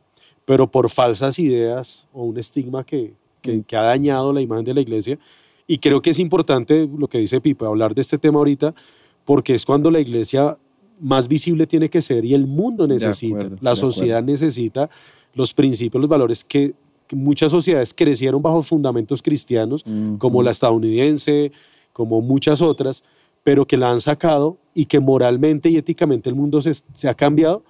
pero 0.45 0.69
por 0.69 0.89
falsas 0.89 1.39
ideas 1.39 2.07
o 2.11 2.23
un 2.23 2.37
estigma 2.37 2.83
que, 2.83 3.13
que, 3.41 3.63
ha 3.77 3.83
dañado 3.83 4.33
la 4.33 4.41
imagen 4.41 4.65
de 4.65 4.73
la 4.73 4.81
iglesia, 4.81 5.19
y 5.67 5.77
creo 5.77 6.01
que 6.01 6.09
es 6.09 6.19
importante 6.19 6.89
lo 6.97 7.07
que 7.07 7.19
dice 7.19 7.39
Pipe, 7.39 7.65
hablar 7.65 7.93
de 7.93 8.01
este 8.01 8.17
tema 8.17 8.39
ahorita, 8.39 8.73
porque 9.25 9.53
es 9.53 9.65
cuando 9.65 9.91
la 9.91 9.99
iglesia 9.99 10.57
más 10.99 11.27
visible 11.27 11.67
tiene 11.67 11.89
que 11.89 12.01
ser 12.01 12.25
y 12.25 12.33
el 12.33 12.47
mundo 12.47 12.87
necesita, 12.87 13.49
la 13.61 13.75
sociedad 13.75 14.23
necesita 14.23 14.89
los 15.33 15.53
principios, 15.53 16.01
los 16.01 16.09
valores 16.09 16.43
que, 16.43 16.73
muchas 17.11 17.51
sociedades 17.51 17.93
crecieron 17.93 18.41
bajo 18.41 18.61
fundamentos 18.61 19.21
cristianos, 19.21 19.83
como 20.19 20.43
la 20.43 20.51
estadounidense, 20.51 21.51
como 21.91 22.21
muchas 22.21 22.61
otras, 22.61 23.03
pero 23.43 23.65
que 23.65 23.77
la 23.77 23.91
han 23.91 24.01
sacado 24.01 24.57
y 24.73 24.85
que 24.85 24.99
moralmente 24.99 25.69
y 25.69 25.77
éticamente 25.77 26.29
el 26.29 26.35
mundo 26.35 26.61
se, 26.61 26.73
se 26.93 27.09
ha 27.09 27.13
cambiado. 27.13 27.63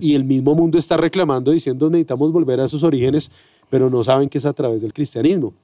Y 0.00 0.14
el 0.14 0.24
mismo 0.24 0.54
mundo 0.54 0.78
está 0.78 0.96
reclamando, 0.96 1.50
diciendo 1.50 1.88
necesitamos 1.90 2.32
volver 2.32 2.60
a 2.60 2.64
esos 2.64 2.82
orígenes, 2.82 3.30
pero 3.70 3.90
no 3.90 4.02
saben 4.04 4.28
que 4.28 4.38
es 4.38 4.46
a 4.46 4.52
través 4.52 4.82
del 4.82 4.92
cristianismo. 4.92 5.54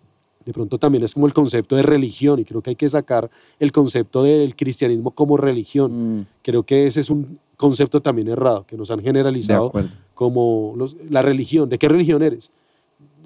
De 0.44 0.52
pronto 0.52 0.78
también 0.78 1.02
es 1.04 1.14
como 1.14 1.26
el 1.26 1.32
concepto 1.32 1.74
de 1.74 1.82
religión 1.82 2.38
y 2.38 2.44
creo 2.44 2.60
que 2.60 2.70
hay 2.70 2.76
que 2.76 2.88
sacar 2.88 3.30
el 3.58 3.72
concepto 3.72 4.22
del 4.22 4.54
cristianismo 4.54 5.10
como 5.10 5.36
religión. 5.36 6.18
Mm. 6.20 6.26
Creo 6.42 6.64
que 6.64 6.86
ese 6.86 7.00
es 7.00 7.08
un 7.08 7.38
concepto 7.56 8.02
también 8.02 8.28
errado, 8.28 8.66
que 8.66 8.76
nos 8.76 8.90
han 8.90 9.00
generalizado 9.00 9.72
como 10.12 10.76
la 11.08 11.22
religión. 11.22 11.68
¿De 11.68 11.78
qué 11.78 11.88
religión 11.88 12.22
eres? 12.22 12.50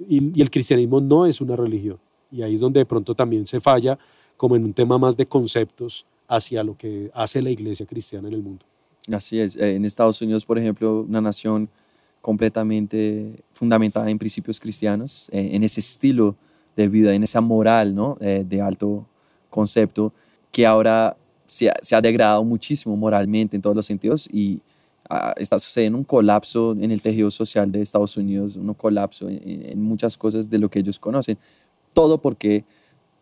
Y, 0.07 0.41
el 0.41 0.49
cristianismo 0.49 1.01
no 1.01 1.25
es 1.25 1.41
una 1.41 1.55
religión. 1.55 1.97
Y 2.31 2.41
ahí 2.41 2.55
es 2.55 2.61
donde 2.61 2.79
de 2.79 2.85
pronto 2.85 3.15
también 3.15 3.45
se 3.45 3.59
falla 3.59 3.97
como 4.39 4.55
en 4.55 4.63
un 4.63 4.73
tema 4.73 4.97
más 4.97 5.17
de 5.17 5.25
conceptos 5.25 6.05
hacia 6.29 6.63
lo 6.63 6.77
que 6.77 7.11
hace 7.13 7.41
la 7.41 7.49
iglesia 7.49 7.85
cristiana 7.85 8.29
en 8.29 8.35
el 8.35 8.41
mundo. 8.41 8.65
Así 9.11 9.37
es. 9.37 9.57
Eh, 9.57 9.75
en 9.75 9.83
Estados 9.83 10.21
Unidos, 10.21 10.45
por 10.45 10.57
ejemplo, 10.57 11.01
una 11.01 11.19
nación 11.19 11.67
completamente 12.21 13.43
fundamentada 13.51 14.09
en 14.09 14.17
principios 14.17 14.57
cristianos, 14.57 15.27
eh, 15.33 15.49
en 15.51 15.63
ese 15.63 15.81
estilo 15.81 16.37
de 16.77 16.87
vida, 16.87 17.13
en 17.13 17.23
esa 17.23 17.41
moral 17.41 17.93
¿no? 17.93 18.17
Eh, 18.21 18.45
de 18.47 18.61
alto 18.61 19.05
concepto, 19.49 20.13
que 20.53 20.65
ahora 20.65 21.17
se 21.45 21.69
ha, 21.69 22.01
degradado 22.01 22.45
muchísimo 22.45 22.95
moralmente 22.95 23.57
en 23.57 23.61
todos 23.61 23.75
los 23.75 23.85
sentidos 23.85 24.29
y 24.31 24.61
ah, 25.09 25.33
está 25.35 25.59
sucediendo 25.59 25.97
un 25.97 26.05
colapso 26.05 26.77
en 26.79 26.91
el 26.91 27.01
tejido 27.01 27.29
social 27.29 27.69
de 27.69 27.81
Estados 27.81 28.15
Unidos, 28.15 28.55
un 28.55 28.73
colapso 28.73 29.27
en, 29.27 29.81
muchas 29.81 30.15
cosas 30.15 30.49
de 30.49 30.59
lo 30.59 30.69
que 30.69 30.79
ellos 30.79 30.97
conocen. 30.97 31.37
Todo 31.91 32.21
porque 32.21 32.63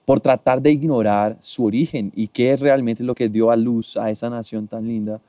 por 0.08 0.22
tratar 0.22 0.62
de 0.62 0.72
ignorar 0.72 1.36
su 1.38 1.66
origen 1.66 2.14
y 2.16 2.30
qué 2.30 2.54
es 2.54 2.62
realmente 2.62 3.04
lo 3.04 3.14
que 3.14 3.28
dio 3.28 3.52
a 3.52 3.58
luz 3.58 3.98
a 3.98 4.10
esa 4.10 4.30
nación 4.30 4.66
tan 4.66 4.88
linda, 4.88 5.20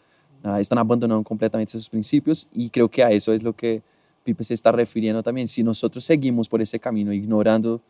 ah, 0.45 0.61
están 0.61 0.79
abandonando 0.79 1.25
completamente 1.25 1.73
sus 1.73 1.91
principios 1.91 2.47
y 2.53 2.71
creo 2.71 2.89
que 2.89 3.03
a 3.03 3.11
eso 3.11 3.33
es 3.33 3.43
lo 3.43 3.53
que 3.53 3.83
Pipe 4.23 4.45
se 4.45 4.55
está 4.55 4.71
refiriendo 4.71 5.21
también. 5.21 5.49
Si 5.49 5.65
nosotros 5.65 6.05
seguimos 6.05 6.49
por 6.49 6.63
ese 6.63 6.79
camino 6.79 7.13
ignorando 7.13 7.81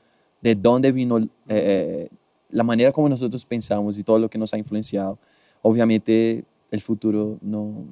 de 0.40 0.54
dónde 0.54 0.90
vino 0.90 1.18
eh, 1.18 1.28
eh, 1.49 2.09
la 2.49 2.64
manera 2.64 2.90
como 2.90 3.07
nosotros 3.11 3.45
pensamos 3.45 3.99
y 3.99 4.02
todo 4.02 4.18
lo 4.18 4.30
que 4.30 4.38
nos 4.38 4.54
ha 4.54 4.57
influenciado, 4.57 5.18
obviamente 5.61 6.42
el 6.71 6.80
futuro 6.80 7.37
no, 7.42 7.85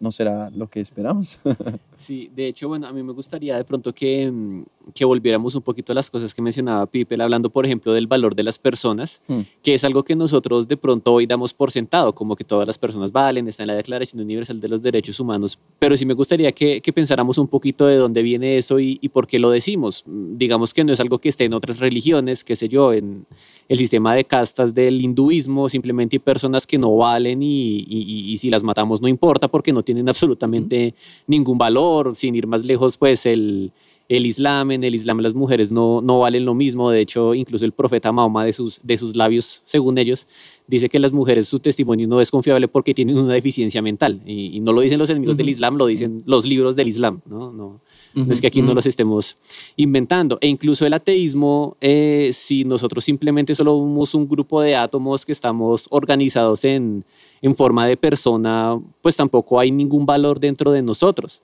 no 0.00 0.10
será 0.10 0.50
lo 0.50 0.68
que 0.68 0.80
esperamos. 0.80 1.40
Sí, 1.96 2.28
de 2.34 2.48
hecho, 2.48 2.66
bueno, 2.66 2.88
a 2.88 2.92
mí 2.92 3.04
me 3.04 3.12
gustaría 3.12 3.56
de 3.56 3.62
pronto 3.64 3.94
que, 3.94 4.28
mm, 4.28 4.64
que 4.92 5.04
volviéramos 5.04 5.54
un 5.54 5.62
poquito 5.62 5.92
a 5.92 5.94
las 5.94 6.10
cosas 6.10 6.34
que 6.34 6.42
mencionaba 6.42 6.84
Pipe, 6.86 7.14
hablando, 7.22 7.50
por 7.50 7.64
ejemplo, 7.64 7.92
del 7.92 8.08
valor 8.08 8.34
de 8.34 8.42
las 8.42 8.58
personas, 8.58 9.22
Hmm. 9.28 9.42
que 9.62 9.74
es 9.74 9.84
algo 9.84 10.02
que 10.02 10.16
nosotros 10.16 10.66
de 10.66 10.76
pronto 10.76 11.12
hoy 11.12 11.26
damos 11.26 11.54
por 11.54 11.70
sentado, 11.70 12.12
como 12.12 12.34
que 12.34 12.42
todas 12.42 12.66
las 12.66 12.78
personas 12.78 13.12
valen, 13.12 13.46
está 13.46 13.62
en 13.62 13.68
la 13.68 13.76
Declaración 13.76 14.20
Universal 14.22 14.60
de 14.60 14.66
los 14.68 14.82
Derechos 14.82 15.20
Humanos, 15.20 15.56
pero 15.78 15.96
sí 15.96 16.04
me 16.04 16.14
gustaría 16.14 16.50
que, 16.50 16.80
que 16.80 16.92
pensáramos 16.92 17.38
un 17.38 17.46
poquito 17.46 17.86
de 17.86 17.94
dónde 17.94 18.22
viene 18.22 18.58
eso 18.58 18.80
y, 18.80 18.98
y 19.00 19.08
por 19.10 19.28
qué 19.28 19.38
lo 19.38 19.50
decimos. 19.50 20.02
Mm, 20.04 20.36
Digamos 20.36 20.74
que 20.74 20.82
no 20.82 20.92
es 20.92 20.98
algo 20.98 21.20
que 21.20 21.28
esté 21.28 21.44
en 21.44 21.54
otras 21.54 21.78
religiones, 21.78 22.42
qué 22.42 22.56
sé 22.56 22.68
yo, 22.68 22.92
en 22.92 23.24
el 23.68 23.78
sistema 23.78 24.14
de 24.16 24.24
castas 24.24 24.74
del 24.74 25.00
hinduismo, 25.00 25.68
simplemente 25.68 26.16
hay 26.16 26.20
personas 26.20 26.66
que 26.66 26.76
no 26.76 26.94
valen 26.96 27.40
y- 27.40 27.84
y- 27.88 28.32
y 28.32 28.38
si 28.38 28.50
las 28.50 28.64
matamos 28.64 29.00
no 29.00 29.06
importa 29.06 29.46
porque 29.46 29.72
no 29.72 29.83
tienen 29.84 30.08
absolutamente 30.08 30.94
ningún 31.26 31.58
valor. 31.58 32.16
Sin 32.16 32.34
ir 32.34 32.46
más 32.46 32.64
lejos, 32.64 32.96
pues 32.96 33.26
el, 33.26 33.70
el 34.08 34.26
Islam, 34.26 34.72
en 34.72 34.84
el 34.84 34.94
Islam 34.94 35.20
las 35.20 35.34
mujeres 35.34 35.72
no, 35.72 36.00
no 36.00 36.20
valen 36.20 36.44
lo 36.44 36.54
mismo. 36.54 36.90
De 36.90 37.00
hecho, 37.00 37.34
incluso 37.34 37.64
el 37.64 37.72
profeta 37.72 38.12
Mahoma 38.12 38.44
de 38.44 38.52
sus, 38.52 38.80
de 38.82 38.98
sus 38.98 39.16
labios, 39.16 39.62
según 39.64 39.96
ellos, 39.98 40.26
dice 40.66 40.88
que 40.88 40.98
las 40.98 41.12
mujeres 41.12 41.48
su 41.48 41.58
testimonio 41.58 42.08
no 42.08 42.20
es 42.20 42.30
confiable 42.30 42.68
porque 42.68 42.94
tienen 42.94 43.18
una 43.18 43.34
deficiencia 43.34 43.80
mental. 43.82 44.20
Y, 44.26 44.56
y 44.56 44.60
no 44.60 44.72
lo 44.72 44.80
dicen 44.80 44.98
los 44.98 45.10
enemigos 45.10 45.36
del 45.36 45.48
Islam, 45.48 45.76
lo 45.76 45.86
dicen 45.86 46.22
los 46.26 46.44
libros 46.44 46.76
del 46.76 46.88
Islam. 46.88 47.20
No, 47.26 47.52
no, 47.52 47.80
no 48.14 48.32
es 48.32 48.40
que 48.40 48.46
aquí 48.46 48.62
no 48.62 48.74
los 48.74 48.86
estemos 48.86 49.36
inventando. 49.76 50.38
E 50.40 50.48
incluso 50.48 50.86
el 50.86 50.92
ateísmo, 50.92 51.76
eh, 51.80 52.30
si 52.32 52.64
nosotros 52.64 53.04
simplemente 53.04 53.54
solo 53.54 53.72
somos 53.72 54.14
un 54.14 54.28
grupo 54.28 54.60
de 54.60 54.76
átomos 54.76 55.24
que 55.26 55.32
estamos 55.32 55.86
organizados 55.90 56.64
en, 56.64 57.04
en 57.42 57.54
forma 57.54 57.86
de 57.86 57.96
persona, 57.96 58.78
pues 59.02 59.16
tampoco 59.16 59.58
hay 59.58 59.70
ningún 59.70 60.06
valor 60.06 60.38
dentro 60.38 60.70
de 60.72 60.82
nosotros. 60.82 61.42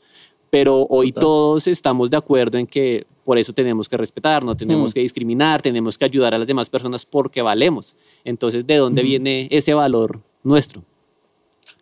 Pero 0.51 0.87
hoy 0.89 1.13
Total. 1.13 1.23
todos 1.23 1.67
estamos 1.67 2.11
de 2.11 2.17
acuerdo 2.17 2.59
en 2.59 2.67
que 2.67 3.07
por 3.25 3.39
eso 3.39 3.53
tenemos 3.53 3.89
que 3.89 3.97
respetar, 3.97 4.45
no 4.45 4.57
tenemos 4.57 4.91
Hmm. 4.91 4.95
que 4.95 5.01
discriminar, 5.01 5.63
tenemos 5.63 5.97
que 5.97 6.05
ayudar 6.05 6.35
a 6.35 6.39
las 6.39 6.49
demás 6.49 6.69
personas 6.69 7.07
porque 7.07 7.43
valemos. 7.43 7.95
Entonces, 8.25 8.67
¿de 8.67 8.77
dónde 8.77 9.03
viene 9.03 9.47
ese 9.51 9.75
valor 9.75 10.21
nuestro? 10.43 10.83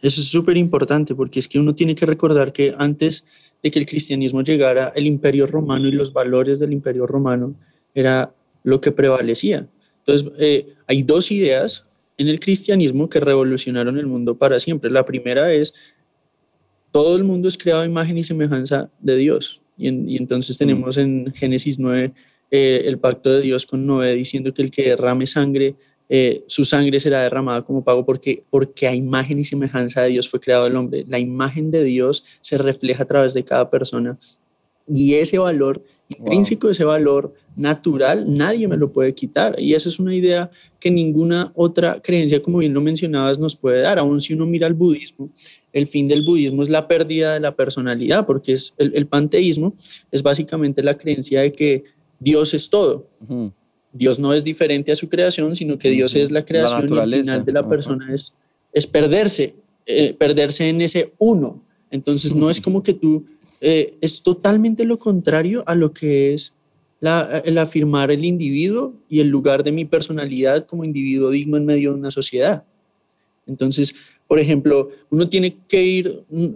Eso 0.03 0.21
es 0.21 0.29
súper 0.29 0.57
importante 0.57 1.15
porque 1.15 1.39
es 1.39 1.49
que 1.49 1.59
uno 1.59 1.75
tiene 1.75 1.95
que 1.95 2.07
recordar 2.07 2.53
que 2.53 2.75
antes 2.77 3.25
de 3.63 3.71
que 3.71 3.79
el 3.79 3.87
cristianismo 3.87 4.43
llegara, 4.43 4.93
el 4.95 5.07
imperio 5.07 5.47
romano 5.47 5.89
y 5.89 5.93
los 5.93 6.13
valores 6.13 6.59
del 6.59 6.73
imperio 6.73 7.07
romano 7.07 7.55
era 7.95 8.33
lo 8.65 8.81
que 8.81 8.93
prevalecía. 8.93 9.67
Entonces, 10.01 10.31
eh, 10.39 10.75
hay 10.87 11.03
dos 11.03 11.31
ideas 11.31 11.87
en 12.17 12.29
el 12.29 12.41
cristianismo 12.41 13.09
que 13.09 13.21
revolucionaron 13.21 13.99
el 13.99 14.07
mundo 14.07 14.37
para 14.37 14.59
siempre. 14.59 14.91
La 14.91 15.05
primera 15.05 15.53
es, 15.53 15.75
todo 16.91 17.17
el 17.17 17.25
mundo 17.25 17.49
es 17.49 17.59
creado 17.59 17.83
a 17.83 17.87
imagen 17.87 18.17
y 18.19 18.25
semejanza 18.25 18.91
de 19.01 19.17
Dios. 19.17 19.61
Y, 19.77 19.89
en- 19.89 20.09
y 20.09 20.17
entonces 20.17 20.57
tenemos 20.59 20.97
en 20.97 21.33
Génesis 21.35 21.79
9 21.79 22.13
eh, 22.51 22.83
el 22.87 22.99
pacto 22.99 23.31
de 23.31 23.43
Dios 23.43 23.67
con 23.67 23.87
Noé 23.87 24.15
diciendo 24.15 24.53
que 24.55 24.63
el 24.63 24.71
que 24.71 24.89
derrame 24.89 25.27
sangre 25.27 25.75
eh, 26.09 26.45
su 26.47 26.65
sangre 26.65 27.01
será 27.01 27.23
derramada 27.23 27.63
como 27.63 27.85
pago 27.85 28.05
porque, 28.05 28.43
porque 28.51 28.89
a 28.89 28.95
imagen 28.95 29.39
y 29.39 29.45
semejanza 29.45 30.03
de 30.03 30.11
Dios 30.11 30.29
fue 30.29 30.41
creado 30.41 30.67
el 30.67 30.77
hombre. 30.77 31.05
La 31.09 31.19
imagen 31.19 31.71
de 31.71 31.85
Dios 31.85 32.25
se 32.41 32.59
refleja 32.59 33.03
a 33.03 33.07
través 33.07 33.35
de 33.35 33.45
cada 33.45 33.71
persona 33.71 34.19
y 34.93 35.15
ese 35.15 35.39
valor 35.39 35.83
intrínseco, 36.09 36.71
ese 36.71 36.85
valor 36.85 37.35
natural, 37.55 38.33
nadie 38.33 38.67
me 38.67 38.77
lo 38.77 38.91
puede 38.91 39.15
quitar. 39.15 39.61
Y 39.61 39.75
esa 39.75 39.91
es 39.91 39.99
una 39.99 40.15
idea 40.15 40.51
que 40.81 40.91
ninguna 40.91 41.53
otra 41.55 42.01
creencia, 42.01 42.43
como 42.43 42.59
bien 42.59 42.73
lo 42.73 42.81
mencionabas, 42.81 43.39
nos 43.39 43.57
puede 43.57 43.83
dar. 43.83 43.99
Aún 43.99 44.21
si 44.21 44.33
uno 44.33 44.47
mira 44.47 44.67
el 44.67 44.75
budismo, 44.75 45.31
el 45.73 45.87
fin 45.87 46.09
del 46.09 46.23
budismo 46.23 46.63
es 46.63 46.71
la 46.71 46.89
pérdida 46.89 47.35
de 47.35 47.41
la 47.41 47.55
personalidad, 47.55 48.25
porque 48.25 48.55
es 48.55 48.75
el, 48.79 48.93
el 48.95 49.07
panteísmo 49.07 49.75
es 50.11 50.23
básicamente 50.23 50.83
la 50.83 50.97
creencia 50.97 51.43
de 51.43 51.53
que 51.53 51.85
Dios 52.19 52.55
es 52.55 52.71
todo. 52.71 53.07
Ujú. 53.21 53.53
Dios 53.93 54.19
no 54.19 54.33
es 54.35 54.45
diferente 54.45 54.93
a 54.93 54.97
su 54.97 55.09
creación, 55.09 55.57
sino 55.57 55.79
que 55.79 55.91
Dios 55.91 56.15
es 56.15 56.31
la 56.31 56.45
creación 56.45 56.81
y 56.81 56.83
el 56.85 56.89
naturaleza. 56.91 57.23
final 57.33 57.45
de 57.45 57.53
la 57.53 57.69
persona 57.69 58.15
es, 58.15 58.35
es 58.73 58.87
perderse, 58.87 59.55
eh, 59.87 60.15
perderse 60.19 60.69
en 60.69 60.81
ese 60.83 61.13
uno. 61.19 61.63
Entonces 61.91 62.35
no 62.35 62.51
es 62.51 62.61
como 62.61 62.83
que 62.83 62.93
tú, 62.93 63.25
eh, 63.61 63.95
es 64.01 64.23
totalmente 64.23 64.85
lo 64.85 64.99
contrario 64.99 65.65
a 65.67 65.75
lo 65.75 65.93
que 65.93 66.35
es 66.35 66.55
la- 67.01 67.43
el 67.45 67.57
afirmar 67.59 68.11
el 68.11 68.25
individuo 68.25 68.93
y 69.09 69.21
el 69.21 69.29
lugar 69.29 69.63
de 69.63 69.73
mi 69.73 69.85
personalidad 69.85 70.67
como 70.67 70.85
individuo 70.85 71.31
digno 71.31 71.57
en 71.57 71.65
medio 71.65 71.93
de 71.93 71.99
una 71.99 72.11
sociedad. 72.11 72.65
Entonces, 73.47 73.95
por 74.27 74.39
ejemplo, 74.39 74.91
uno 75.11 75.29
tiene 75.29 75.57
que 75.67 75.83
ir 75.83 76.23
mm, 76.29 76.47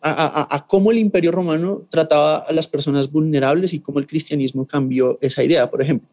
a, 0.00 0.10
a- 0.42 0.56
a 0.56 0.66
cómo 0.66 0.90
el 0.90 0.98
imperio 0.98 1.32
romano 1.32 1.82
trataba 1.90 2.38
a 2.38 2.52
las 2.52 2.66
personas 2.66 3.10
vulnerables 3.10 3.72
y 3.74 3.80
cómo 3.80 3.98
el 3.98 4.06
cristianismo 4.06 4.66
cambió 4.66 5.18
esa 5.20 5.42
idea. 5.44 5.68
Por 5.70 5.82
ejemplo, 5.82 6.08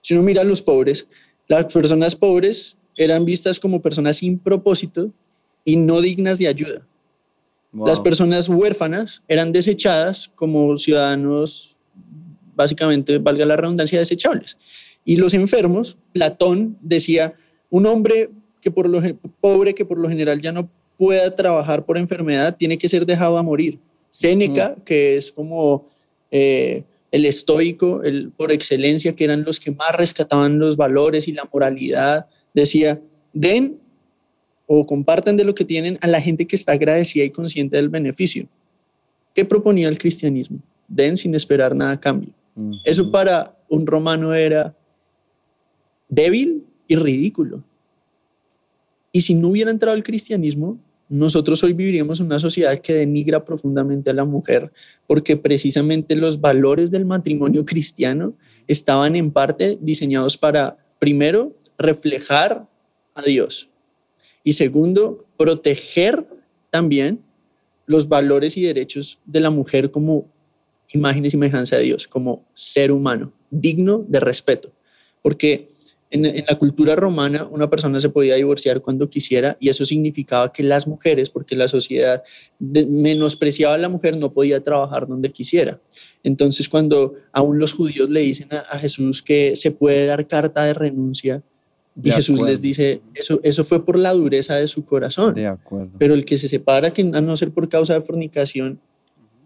si 0.00 0.14
uno 0.14 0.22
mira 0.22 0.42
a 0.42 0.44
los 0.44 0.62
pobres, 0.62 1.08
las 1.46 1.66
personas 1.66 2.14
pobres 2.14 2.76
eran 2.96 3.24
vistas 3.24 3.58
como 3.58 3.80
personas 3.80 4.18
sin 4.18 4.38
propósito 4.38 5.10
y 5.64 5.76
no 5.76 6.00
dignas 6.00 6.38
de 6.38 6.48
ayuda. 6.48 6.86
Las 7.72 8.00
personas 8.00 8.48
huérfanas 8.48 9.22
eran 9.28 9.52
desechadas 9.52 10.30
como 10.34 10.76
ciudadanos, 10.76 11.78
básicamente, 12.54 13.18
valga 13.18 13.44
la 13.44 13.56
redundancia, 13.56 13.98
desechables. 13.98 14.56
Y 15.04 15.16
los 15.16 15.34
enfermos, 15.34 15.98
Platón 16.12 16.78
decía, 16.80 17.34
un 17.70 17.86
hombre 17.86 18.30
que 18.60 18.70
por 18.70 18.88
lo, 18.88 19.00
pobre 19.40 19.74
que 19.74 19.84
por 19.84 19.98
lo 19.98 20.08
general 20.08 20.40
ya 20.40 20.52
no 20.52 20.68
pueda 20.96 21.34
trabajar 21.34 21.84
por 21.84 21.98
enfermedad, 21.98 22.56
tiene 22.56 22.78
que 22.78 22.88
ser 22.88 23.06
dejado 23.06 23.38
a 23.38 23.42
morir. 23.42 23.78
Séneca, 24.10 24.74
que 24.84 25.16
es 25.16 25.30
como 25.30 25.88
eh, 26.30 26.82
el 27.10 27.24
estoico, 27.24 28.02
el, 28.02 28.30
por 28.30 28.52
excelencia, 28.52 29.14
que 29.14 29.24
eran 29.24 29.44
los 29.44 29.60
que 29.60 29.70
más 29.70 29.94
rescataban 29.96 30.58
los 30.58 30.76
valores 30.76 31.28
y 31.28 31.32
la 31.32 31.48
moralidad, 31.52 32.26
decía, 32.54 33.00
den 33.32 33.78
o 34.66 34.84
compartan 34.86 35.36
de 35.36 35.44
lo 35.44 35.54
que 35.54 35.64
tienen 35.64 35.98
a 36.02 36.06
la 36.06 36.20
gente 36.20 36.46
que 36.46 36.56
está 36.56 36.72
agradecida 36.72 37.24
y 37.24 37.30
consciente 37.30 37.76
del 37.76 37.88
beneficio. 37.88 38.46
¿Qué 39.34 39.44
proponía 39.44 39.88
el 39.88 39.98
cristianismo? 39.98 40.58
Den 40.86 41.16
sin 41.16 41.34
esperar 41.34 41.74
nada 41.74 41.92
a 41.92 42.00
cambio. 42.00 42.30
Eso 42.84 43.10
para 43.10 43.56
un 43.68 43.86
romano 43.86 44.34
era 44.34 44.74
débil 46.08 46.64
y 46.88 46.96
ridículo. 46.96 47.62
Y 49.12 49.20
si 49.20 49.34
no 49.34 49.48
hubiera 49.48 49.70
entrado 49.70 49.96
el 49.96 50.02
cristianismo, 50.02 50.78
nosotros 51.08 51.62
hoy 51.64 51.72
viviríamos 51.72 52.20
una 52.20 52.38
sociedad 52.38 52.78
que 52.80 52.94
denigra 52.94 53.44
profundamente 53.44 54.10
a 54.10 54.14
la 54.14 54.24
mujer, 54.24 54.72
porque 55.06 55.36
precisamente 55.36 56.16
los 56.16 56.40
valores 56.40 56.90
del 56.90 57.04
matrimonio 57.04 57.64
cristiano 57.64 58.34
estaban 58.66 59.16
en 59.16 59.30
parte 59.30 59.78
diseñados 59.80 60.36
para, 60.36 60.76
primero, 60.98 61.56
reflejar 61.78 62.66
a 63.14 63.22
Dios 63.22 63.68
y 64.48 64.54
segundo, 64.54 65.26
proteger 65.36 66.26
también 66.70 67.20
los 67.84 68.08
valores 68.08 68.56
y 68.56 68.62
derechos 68.62 69.18
de 69.26 69.40
la 69.40 69.50
mujer 69.50 69.90
como 69.90 70.26
imagen 70.90 71.26
y 71.26 71.28
semejanza 71.28 71.76
de 71.76 71.82
Dios, 71.82 72.08
como 72.08 72.46
ser 72.54 72.90
humano, 72.90 73.30
digno 73.50 74.06
de 74.08 74.20
respeto. 74.20 74.72
Porque 75.20 75.68
en, 76.10 76.24
en 76.24 76.44
la 76.48 76.58
cultura 76.58 76.96
romana 76.96 77.46
una 77.50 77.68
persona 77.68 78.00
se 78.00 78.08
podía 78.08 78.34
divorciar 78.36 78.80
cuando 78.80 79.08
quisiera 79.10 79.56
y 79.60 79.68
eso 79.68 79.84
significaba 79.84 80.52
que 80.52 80.62
las 80.62 80.86
mujeres, 80.86 81.30
porque 81.30 81.54
la 81.56 81.68
sociedad 81.68 82.22
de- 82.58 82.86
menospreciaba 82.86 83.74
a 83.74 83.78
la 83.78 83.88
mujer, 83.88 84.16
no 84.16 84.32
podía 84.32 84.62
trabajar 84.62 85.06
donde 85.06 85.28
quisiera. 85.30 85.80
Entonces 86.22 86.68
cuando 86.68 87.14
aún 87.32 87.58
los 87.58 87.72
judíos 87.72 88.08
le 88.08 88.20
dicen 88.20 88.48
a, 88.52 88.58
a 88.60 88.78
Jesús 88.78 89.22
que 89.22 89.54
se 89.56 89.70
puede 89.70 90.06
dar 90.06 90.26
carta 90.26 90.64
de 90.64 90.74
renuncia, 90.74 91.42
y 92.00 92.12
Jesús 92.12 92.36
acuerdo. 92.36 92.52
les 92.52 92.60
dice, 92.60 93.00
eso, 93.12 93.40
eso 93.42 93.64
fue 93.64 93.84
por 93.84 93.98
la 93.98 94.12
dureza 94.12 94.54
de 94.54 94.68
su 94.68 94.84
corazón. 94.84 95.34
De 95.34 95.48
acuerdo. 95.48 95.90
Pero 95.98 96.14
el 96.14 96.24
que 96.24 96.38
se 96.38 96.46
separa, 96.46 96.92
que 96.92 97.02
a 97.02 97.20
no 97.20 97.34
ser 97.34 97.50
por 97.50 97.68
causa 97.68 97.94
de 97.94 98.02
fornicación, 98.02 98.78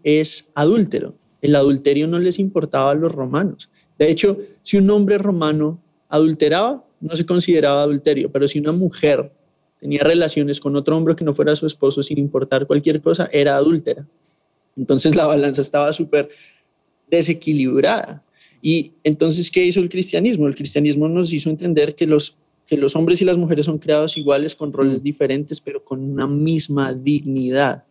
es 0.03 0.49
adúltero. 0.53 1.15
El 1.41 1.55
adulterio 1.55 2.07
no 2.07 2.19
les 2.19 2.37
importaba 2.37 2.91
a 2.91 2.93
los 2.95 3.11
romanos. 3.11 3.71
De 3.97 4.09
hecho, 4.11 4.37
si 4.61 4.77
un 4.77 4.87
hombre 4.91 5.17
romano 5.17 5.81
adulteraba, 6.13 6.85
no 7.01 7.15
se 7.15 7.25
consideraba 7.25 7.81
adulterio, 7.81 8.31
pero 8.31 8.47
si 8.47 8.59
una 8.59 8.71
mujer 8.71 9.31
tenía 9.79 10.03
relaciones 10.03 10.59
con 10.59 10.75
otro 10.75 10.95
hombre 10.95 11.15
que 11.15 11.25
no 11.25 11.33
fuera 11.33 11.55
su 11.55 11.65
esposo 11.65 12.03
sin 12.03 12.19
importar 12.19 12.67
cualquier 12.67 13.01
cosa, 13.01 13.27
era 13.33 13.55
adúltera. 13.55 14.05
Entonces 14.77 15.15
la 15.15 15.25
balanza 15.25 15.61
estaba 15.61 15.91
súper 15.91 16.29
desequilibrada. 17.09 18.23
Y 18.61 18.91
entonces, 19.03 19.49
¿qué 19.49 19.65
hizo 19.65 19.79
el 19.79 19.89
cristianismo? 19.89 20.47
El 20.47 20.53
cristianismo 20.53 21.09
nos 21.09 21.33
hizo 21.33 21.49
entender 21.49 21.95
que 21.95 22.05
los, 22.05 22.37
que 22.67 22.77
los 22.77 22.95
hombres 22.95 23.19
y 23.23 23.25
las 23.25 23.37
mujeres 23.37 23.65
son 23.65 23.79
creados 23.79 24.15
iguales, 24.15 24.55
con 24.55 24.71
roles 24.71 25.01
diferentes, 25.01 25.59
pero 25.59 25.83
con 25.83 25.99
una 25.99 26.27
misma 26.27 26.93
dignidad. 26.93 27.85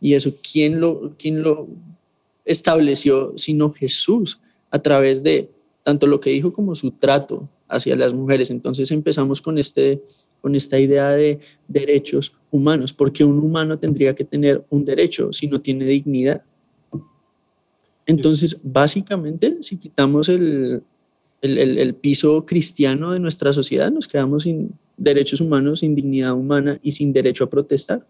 Y 0.00 0.14
eso, 0.14 0.32
¿quién 0.42 0.80
lo, 0.80 1.14
quién 1.16 1.42
lo 1.42 1.68
estableció 2.44 3.34
sino 3.36 3.70
Jesús 3.70 4.40
a 4.68 4.80
través 4.80 5.22
de 5.22 5.48
tanto 5.84 6.08
lo 6.08 6.18
que 6.18 6.30
dijo 6.30 6.52
como 6.52 6.74
su 6.74 6.90
trato 6.90 7.48
hacia 7.68 7.96
las 7.96 8.12
mujeres? 8.14 8.50
Entonces 8.50 8.90
empezamos 8.90 9.40
con 9.40 9.58
este 9.58 10.02
con 10.40 10.54
esta 10.54 10.78
idea 10.78 11.10
de 11.10 11.40
derechos 11.66 12.32
humanos, 12.50 12.92
porque 12.92 13.24
un 13.24 13.38
humano 13.38 13.78
tendría 13.78 14.14
que 14.14 14.24
tener 14.24 14.64
un 14.70 14.84
derecho 14.84 15.32
si 15.32 15.46
no 15.46 15.60
tiene 15.60 15.84
dignidad. 15.84 16.42
Entonces, 18.06 18.58
básicamente, 18.62 19.58
si 19.60 19.76
quitamos 19.76 20.28
el, 20.28 20.82
el, 21.42 21.94
piso 21.94 22.46
cristiano 22.46 23.12
de 23.12 23.20
nuestra 23.20 23.52
sociedad, 23.52 23.90
nos 23.90 24.08
quedamos 24.08 24.44
sin 24.44 24.72
derechos 24.96 25.40
humanos, 25.40 25.80
sin 25.80 25.94
dignidad 25.94 26.32
humana 26.32 26.78
y 26.82 26.92
sin 26.92 27.12
derecho 27.12 27.44
a 27.44 27.50
protestar. 27.50 28.06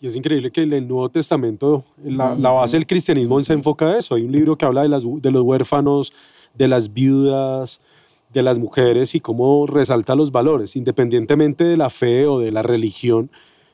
Y 0.00 0.06
es 0.06 0.16
increíble 0.16 0.50
que 0.50 0.62
en 0.62 0.72
el 0.72 0.88
Nuevo 0.88 1.08
Testamento, 1.10 1.84
la, 2.02 2.34
la 2.34 2.50
base 2.50 2.76
del 2.76 2.86
cristianismo 2.86 3.42
se 3.42 3.52
enfoca 3.52 3.86
a 3.86 3.98
eso. 3.98 4.14
Hay 4.14 4.22
un 4.22 4.32
libro 4.32 4.56
que 4.56 4.64
habla 4.64 4.82
de, 4.82 4.88
las, 4.88 5.02
de 5.04 5.30
los 5.30 5.42
huérfanos, 5.42 6.12
de 6.54 6.68
las 6.68 6.92
viudas, 6.92 7.80
de 8.36 8.42
las 8.42 8.58
mujeres 8.58 9.14
y 9.14 9.20
cómo 9.20 9.66
resalta 9.66 10.14
los 10.14 10.30
valores, 10.30 10.76
independientemente 10.76 11.64
de 11.64 11.78
la 11.78 11.88
fe 11.88 12.26
o 12.26 12.38
de 12.38 12.52
la 12.52 12.60
religión, 12.60 13.30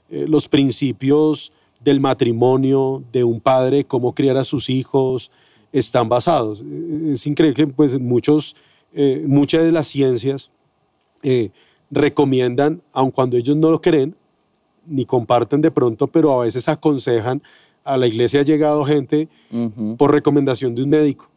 eh, 0.08 0.24
los 0.28 0.48
principios 0.48 1.52
del 1.80 1.98
matrimonio, 1.98 3.02
de 3.10 3.24
un 3.24 3.40
padre, 3.40 3.84
cómo 3.84 4.14
criar 4.14 4.36
a 4.36 4.44
sus 4.44 4.70
hijos, 4.70 5.32
están 5.72 6.08
basados. 6.08 6.62
Es 7.06 7.26
increíble 7.26 7.56
que 7.56 7.66
pues, 7.66 7.98
muchos, 7.98 8.54
eh, 8.92 9.24
muchas 9.26 9.64
de 9.64 9.72
las 9.72 9.88
ciencias 9.88 10.52
eh, 11.24 11.50
recomiendan, 11.90 12.82
aun 12.92 13.10
cuando 13.10 13.36
ellos 13.36 13.56
no 13.56 13.68
lo 13.68 13.80
creen, 13.80 14.14
ni 14.86 15.04
comparten 15.04 15.60
de 15.60 15.72
pronto, 15.72 16.06
pero 16.06 16.40
a 16.40 16.44
veces 16.44 16.68
aconsejan, 16.68 17.42
a 17.82 17.96
la 17.96 18.06
iglesia 18.06 18.40
ha 18.40 18.44
llegado 18.44 18.84
gente 18.84 19.28
por 19.98 20.12
recomendación 20.12 20.76
de 20.76 20.84
un 20.84 20.90
médico, 20.90 21.28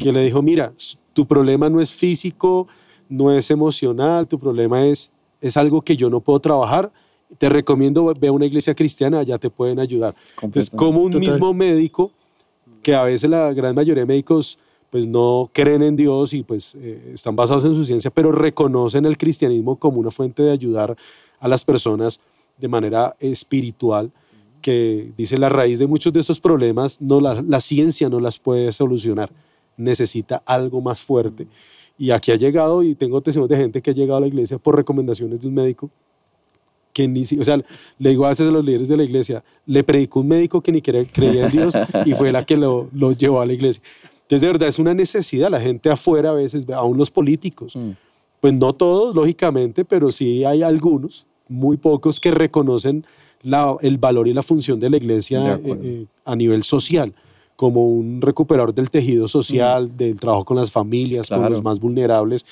que 0.00 0.12
le 0.12 0.22
dijo, 0.22 0.40
mira, 0.40 0.72
tu 1.12 1.26
problema 1.26 1.68
no 1.68 1.80
es 1.80 1.92
físico, 1.92 2.68
no 3.08 3.32
es 3.32 3.50
emocional, 3.50 4.28
tu 4.28 4.38
problema 4.38 4.86
es, 4.86 5.10
es 5.40 5.56
algo 5.56 5.82
que 5.82 5.96
yo 5.96 6.10
no 6.10 6.20
puedo 6.20 6.40
trabajar, 6.40 6.92
te 7.38 7.48
recomiendo 7.48 8.12
ve 8.18 8.28
a 8.28 8.32
una 8.32 8.46
iglesia 8.46 8.74
cristiana, 8.74 9.20
allá 9.20 9.38
te 9.38 9.50
pueden 9.50 9.78
ayudar. 9.78 10.14
Entonces, 10.42 10.70
como 10.70 11.02
un 11.02 11.18
mismo 11.18 11.52
médico, 11.54 12.12
que 12.82 12.94
a 12.94 13.02
veces 13.04 13.28
la 13.28 13.52
gran 13.52 13.74
mayoría 13.74 14.02
de 14.02 14.06
médicos 14.06 14.58
pues 14.90 15.06
no 15.06 15.48
creen 15.52 15.82
en 15.82 15.96
Dios 15.96 16.32
y 16.32 16.42
pues 16.42 16.74
eh, 16.74 17.12
están 17.14 17.36
basados 17.36 17.64
en 17.64 17.74
su 17.74 17.84
ciencia, 17.84 18.10
pero 18.10 18.32
reconocen 18.32 19.06
el 19.06 19.16
cristianismo 19.16 19.76
como 19.76 20.00
una 20.00 20.10
fuente 20.10 20.42
de 20.42 20.50
ayudar 20.50 20.96
a 21.38 21.48
las 21.48 21.64
personas 21.64 22.20
de 22.58 22.68
manera 22.68 23.14
espiritual, 23.20 24.10
que 24.60 25.12
dice 25.16 25.38
la 25.38 25.48
raíz 25.48 25.78
de 25.78 25.86
muchos 25.86 26.12
de 26.12 26.20
estos 26.20 26.40
problemas, 26.40 27.00
no 27.00 27.20
la, 27.20 27.40
la 27.40 27.60
ciencia 27.60 28.08
no 28.08 28.20
las 28.20 28.38
puede 28.38 28.72
solucionar, 28.72 29.30
necesita 29.80 30.42
algo 30.46 30.80
más 30.80 31.00
fuerte. 31.00 31.46
Y 31.98 32.12
aquí 32.12 32.32
ha 32.32 32.36
llegado, 32.36 32.82
y 32.82 32.94
tengo 32.94 33.20
testimonios 33.20 33.50
de 33.50 33.62
gente 33.62 33.82
que 33.82 33.90
ha 33.90 33.94
llegado 33.94 34.18
a 34.18 34.20
la 34.20 34.26
iglesia 34.26 34.58
por 34.58 34.76
recomendaciones 34.76 35.40
de 35.40 35.48
un 35.48 35.54
médico, 35.54 35.90
que 36.92 37.06
ni, 37.06 37.22
o 37.22 37.44
sea, 37.44 37.56
le 37.98 38.10
digo 38.10 38.26
a 38.26 38.30
veces 38.30 38.48
a 38.48 38.50
los 38.50 38.64
líderes 38.64 38.88
de 38.88 38.96
la 38.96 39.04
iglesia, 39.04 39.44
le 39.66 39.84
predicó 39.84 40.20
un 40.20 40.28
médico 40.28 40.60
que 40.60 40.72
ni 40.72 40.82
creía 40.82 41.46
en 41.46 41.50
Dios 41.50 41.74
y 42.04 42.14
fue 42.14 42.32
la 42.32 42.44
que 42.44 42.56
lo, 42.56 42.88
lo, 42.92 43.12
llevó 43.12 43.40
a 43.40 43.46
la 43.46 43.52
iglesia. 43.52 43.82
Entonces, 44.22 44.40
de 44.40 44.46
verdad, 44.46 44.68
es 44.68 44.78
una 44.78 44.94
necesidad. 44.94 45.50
La 45.50 45.60
gente 45.60 45.90
afuera 45.90 46.30
a 46.30 46.32
veces, 46.32 46.66
aún 46.70 46.96
los 46.96 47.10
políticos, 47.10 47.76
mm. 47.76 47.90
pues 48.40 48.54
no 48.54 48.72
todos, 48.72 49.14
lógicamente, 49.14 49.84
pero 49.84 50.10
sí 50.10 50.44
hay 50.44 50.62
algunos, 50.62 51.26
muy 51.48 51.76
pocos, 51.76 52.18
que 52.18 52.30
reconocen 52.30 53.04
la, 53.42 53.76
el 53.82 53.98
valor 53.98 54.26
y 54.26 54.32
la 54.32 54.42
función 54.42 54.80
de 54.80 54.90
la 54.90 54.96
iglesia 54.96 55.60
eh, 55.64 55.78
eh, 55.82 56.06
a 56.24 56.34
nivel 56.34 56.62
social 56.62 57.12
como 57.60 57.84
un 57.84 58.22
recuperador 58.22 58.72
del 58.72 58.88
tejido 58.88 59.28
social, 59.28 59.94
del 59.94 60.18
trabajo 60.18 60.46
con 60.46 60.56
las 60.56 60.72
familias, 60.72 61.28
con 61.28 61.42
los 61.50 61.62
más 61.62 61.78
vulnerables, 61.78 62.46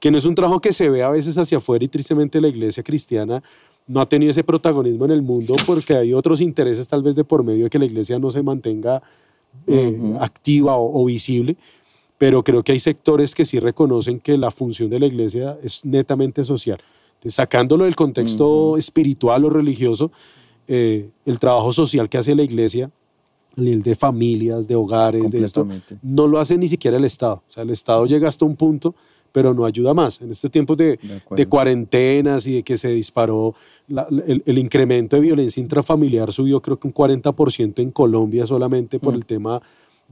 que 0.00 0.10
no 0.10 0.16
es 0.16 0.24
un 0.24 0.34
trabajo 0.34 0.58
que 0.58 0.72
se 0.72 0.88
ve 0.88 1.02
a 1.02 1.10
veces 1.10 1.36
hacia 1.36 1.58
afuera 1.58 1.84
y 1.84 1.88
tristemente 1.88 2.40
la 2.40 2.48
iglesia 2.48 2.82
cristiana 2.82 3.42
no 3.86 4.00
ha 4.00 4.08
tenido 4.08 4.30
ese 4.30 4.42
protagonismo 4.42 5.04
en 5.04 5.10
el 5.10 5.20
mundo 5.20 5.52
porque 5.66 5.92
hay 5.96 6.14
otros 6.14 6.40
intereses 6.40 6.88
tal 6.88 7.02
vez 7.02 7.14
de 7.14 7.24
por 7.24 7.44
medio 7.44 7.64
de 7.64 7.68
que 7.68 7.78
la 7.78 7.84
iglesia 7.84 8.18
no 8.18 8.30
se 8.30 8.42
mantenga 8.42 9.02
eh, 9.66 10.16
activa 10.18 10.78
o, 10.78 11.04
visible, 11.04 11.58
pero 12.16 12.42
creo 12.42 12.62
que 12.62 12.72
hay 12.72 12.80
sectores 12.80 13.34
que 13.34 13.44
sí 13.44 13.60
reconocen 13.60 14.18
que 14.18 14.38
la 14.38 14.50
función 14.50 14.88
de 14.88 14.98
la 14.98 15.04
iglesia 15.04 15.58
es 15.62 15.84
netamente 15.84 16.42
social. 16.42 16.78
sacándolo 17.26 17.84
del 17.84 17.96
contexto 17.96 18.78
espiritual 18.78 19.44
o 19.44 19.50
religioso, 19.50 20.10
eh, 20.68 21.10
el 21.26 21.38
trabajo 21.38 21.70
social 21.70 22.08
que 22.08 22.16
hace 22.16 22.34
la 22.34 22.44
iglesia, 22.44 22.90
el 23.56 23.82
de 23.82 23.94
familias, 23.94 24.68
de 24.68 24.76
hogares, 24.76 25.30
de 25.30 25.44
esto, 25.44 25.66
no 26.02 26.26
lo 26.26 26.38
hace 26.38 26.58
ni 26.58 26.68
siquiera 26.68 26.96
el 26.96 27.04
Estado. 27.04 27.42
O 27.46 27.52
sea, 27.52 27.62
el 27.62 27.70
Estado 27.70 28.06
llega 28.06 28.28
hasta 28.28 28.44
un 28.44 28.56
punto 28.56 28.94
pero 29.34 29.52
no 29.52 29.64
ayuda 29.64 29.92
más. 29.94 30.20
En 30.20 30.30
estos 30.30 30.48
tiempos 30.48 30.76
de, 30.76 30.96
de, 31.30 31.46
cuarentenas 31.46 32.46
y 32.46 32.52
de 32.52 32.62
que 32.62 32.76
se 32.76 32.90
disparó 32.90 33.56
el, 33.88 34.58
incremento 34.58 35.16
de 35.16 35.22
violencia 35.22 35.60
intrafamiliar 35.60 36.30
subió 36.30 36.62
creo 36.62 36.78
que 36.78 36.86
un 36.86 36.94
40% 36.94 37.80
en 37.80 37.90
Colombia 37.90 38.46
solamente 38.46 39.00
por 39.00 39.12
mm. 39.12 39.16
el 39.16 39.26
tema 39.26 39.60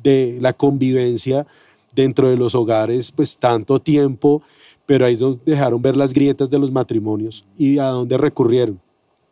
de 0.03 0.39
la 0.41 0.53
convivencia 0.53 1.47
dentro 1.95 2.31
de 2.31 2.37
los 2.37 2.57
hogares, 2.57 3.13
pues 3.13 3.39
tanto 3.39 3.81
tiempo, 3.81 4.43
pero 4.87 5.07
ahí 5.07 5.17
dejaron 5.47 5.81
ver 5.81 5.97
las 5.97 6.13
grietas 6.13 6.51
de 6.51 6.59
los 6.59 6.73
matrimonios 6.73 7.47
y 7.57 7.79
a 7.79 7.87
dónde 7.87 8.19
recurrieron. 8.19 8.81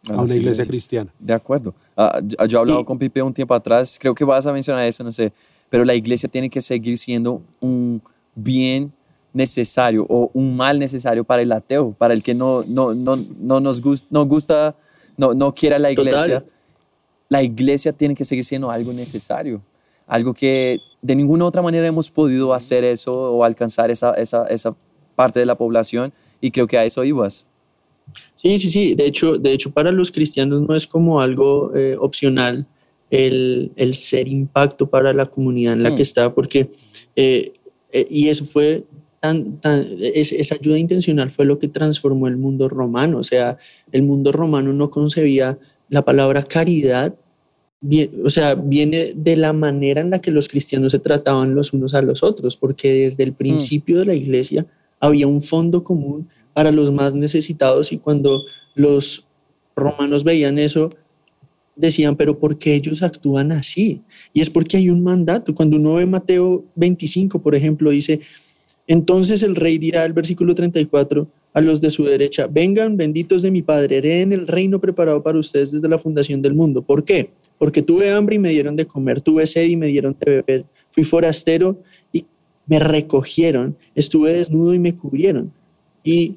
A, 0.08 0.22
una 0.22 0.34
iglesia 0.34 0.64
cristiana. 0.64 1.12
De 1.18 1.32
acuerdo. 1.32 1.74
Ah, 1.96 2.20
yo, 2.48 2.58
he 2.58 2.60
hablado 2.60 2.84
con 2.84 2.98
Pipe 2.98 3.22
un 3.22 3.34
tiempo 3.34 3.54
atrás, 3.54 3.98
creo 4.00 4.14
que 4.14 4.24
vas 4.24 4.46
a 4.46 4.52
mencionar 4.52 4.84
eso, 4.86 5.04
no 5.04 5.12
sé, 5.12 5.32
pero 5.68 5.84
la 5.84 5.94
iglesia 5.94 6.28
tiene 6.28 6.48
que 6.48 6.60
seguir 6.60 6.96
siendo 6.96 7.42
un 7.60 8.02
bien 8.34 8.92
necesario 9.32 10.06
o 10.08 10.30
un 10.34 10.56
mal 10.56 10.78
necesario 10.78 11.22
para 11.24 11.42
el 11.42 11.52
ateo, 11.52 11.92
para 11.92 12.14
el 12.14 12.22
que 12.22 12.34
no, 12.34 12.64
no, 12.66 12.94
no, 12.94 13.16
no 13.38 13.60
nos 13.60 13.80
gusta, 13.80 14.06
no, 14.10 14.26
gusta, 14.26 14.74
no, 15.16 15.34
no 15.34 15.52
quiera 15.54 15.78
la 15.78 15.90
iglesia. 15.90 16.44
La 17.28 17.42
iglesia 17.42 17.92
tiene 17.92 18.14
que 18.14 18.24
seguir 18.24 18.44
siendo 18.44 18.70
algo 18.70 18.92
necesario, 18.92 19.62
algo 20.06 20.34
que 20.34 20.78
de 21.00 21.14
ninguna 21.14 21.44
otra 21.44 21.62
manera 21.62 21.86
hemos 21.86 22.10
podido 22.10 22.52
hacer 22.52 22.82
eso 22.82 23.32
o 23.32 23.44
alcanzar 23.44 23.90
esa, 23.90 24.14
esa, 24.14 24.46
esa 24.46 24.74
parte 25.14 25.38
de 25.38 25.46
la 25.46 25.54
población 25.54 26.12
y 26.40 26.50
creo 26.50 26.66
que 26.66 26.76
a 26.76 26.84
eso 26.84 27.04
ibas. 27.04 27.46
Sí, 28.40 28.58
sí, 28.58 28.70
sí. 28.70 28.94
De 28.94 29.04
hecho, 29.04 29.36
de 29.36 29.52
hecho 29.52 29.70
para 29.70 29.92
los 29.92 30.10
cristianos 30.10 30.66
no 30.66 30.74
es 30.74 30.86
como 30.86 31.20
algo 31.20 31.74
eh, 31.76 31.96
opcional 31.98 32.66
el, 33.10 33.70
el, 33.76 33.94
ser 33.94 34.28
impacto 34.28 34.88
para 34.88 35.12
la 35.12 35.26
comunidad 35.26 35.74
en 35.74 35.82
la 35.82 35.90
que 35.90 36.02
mm. 36.02 36.08
está, 36.08 36.34
porque, 36.34 36.70
eh, 37.16 37.52
eh, 37.92 38.06
y 38.08 38.28
eso 38.28 38.44
fue 38.46 38.84
esa 40.14 40.54
ayuda 40.54 40.78
intencional 40.78 41.30
fue 41.30 41.44
lo 41.44 41.58
que 41.58 41.68
transformó 41.68 42.26
el 42.28 42.38
mundo 42.38 42.70
romano. 42.70 43.18
O 43.18 43.22
sea, 43.22 43.58
el 43.92 44.02
mundo 44.02 44.32
romano 44.32 44.72
no 44.72 44.90
concebía 44.90 45.58
la 45.90 46.02
palabra 46.02 46.42
caridad, 46.42 47.14
o 48.24 48.30
sea, 48.30 48.54
viene 48.54 49.12
de 49.14 49.36
la 49.36 49.52
manera 49.52 50.00
en 50.00 50.08
la 50.08 50.22
que 50.22 50.30
los 50.30 50.48
cristianos 50.48 50.92
se 50.92 50.98
trataban 50.98 51.54
los 51.54 51.74
unos 51.74 51.92
a 51.92 52.00
los 52.00 52.22
otros, 52.22 52.56
porque 52.56 52.92
desde 52.92 53.24
el 53.24 53.32
hmm. 53.32 53.34
principio 53.34 53.98
de 53.98 54.06
la 54.06 54.14
iglesia 54.14 54.64
había 54.98 55.26
un 55.26 55.42
fondo 55.42 55.84
común 55.84 56.28
para 56.52 56.72
los 56.72 56.92
más 56.92 57.14
necesitados 57.14 57.92
y 57.92 57.98
cuando 57.98 58.42
los 58.74 59.26
romanos 59.76 60.24
veían 60.24 60.58
eso, 60.58 60.90
decían, 61.76 62.16
pero 62.16 62.38
¿por 62.38 62.58
qué 62.58 62.74
ellos 62.74 63.02
actúan 63.02 63.52
así? 63.52 64.02
Y 64.32 64.40
es 64.40 64.50
porque 64.50 64.76
hay 64.76 64.90
un 64.90 65.02
mandato. 65.02 65.54
Cuando 65.54 65.76
uno 65.76 65.94
ve 65.94 66.06
Mateo 66.06 66.64
25, 66.74 67.40
por 67.40 67.54
ejemplo, 67.54 67.90
dice, 67.90 68.20
entonces 68.86 69.42
el 69.42 69.56
rey 69.56 69.78
dirá, 69.78 70.04
el 70.04 70.12
versículo 70.12 70.54
34, 70.54 71.26
a 71.52 71.60
los 71.60 71.80
de 71.80 71.90
su 71.90 72.04
derecha, 72.04 72.46
vengan 72.46 72.96
benditos 72.96 73.42
de 73.42 73.50
mi 73.50 73.62
Padre, 73.62 73.98
hereden 73.98 74.32
el 74.32 74.46
reino 74.46 74.80
preparado 74.80 75.22
para 75.22 75.38
ustedes 75.38 75.72
desde 75.72 75.88
la 75.88 75.98
fundación 75.98 76.42
del 76.42 76.54
mundo. 76.54 76.82
¿Por 76.82 77.04
qué? 77.04 77.30
Porque 77.58 77.82
tuve 77.82 78.10
hambre 78.10 78.36
y 78.36 78.38
me 78.38 78.50
dieron 78.50 78.76
de 78.76 78.86
comer, 78.86 79.20
tuve 79.20 79.46
sed 79.46 79.66
y 79.66 79.76
me 79.76 79.86
dieron 79.86 80.16
de 80.18 80.30
beber, 80.30 80.64
fui 80.90 81.04
forastero 81.04 81.82
y 82.12 82.24
me 82.66 82.78
recogieron, 82.78 83.76
estuve 83.94 84.32
desnudo 84.32 84.74
y 84.74 84.78
me 84.78 84.94
cubrieron. 84.94 85.52
Y 86.04 86.36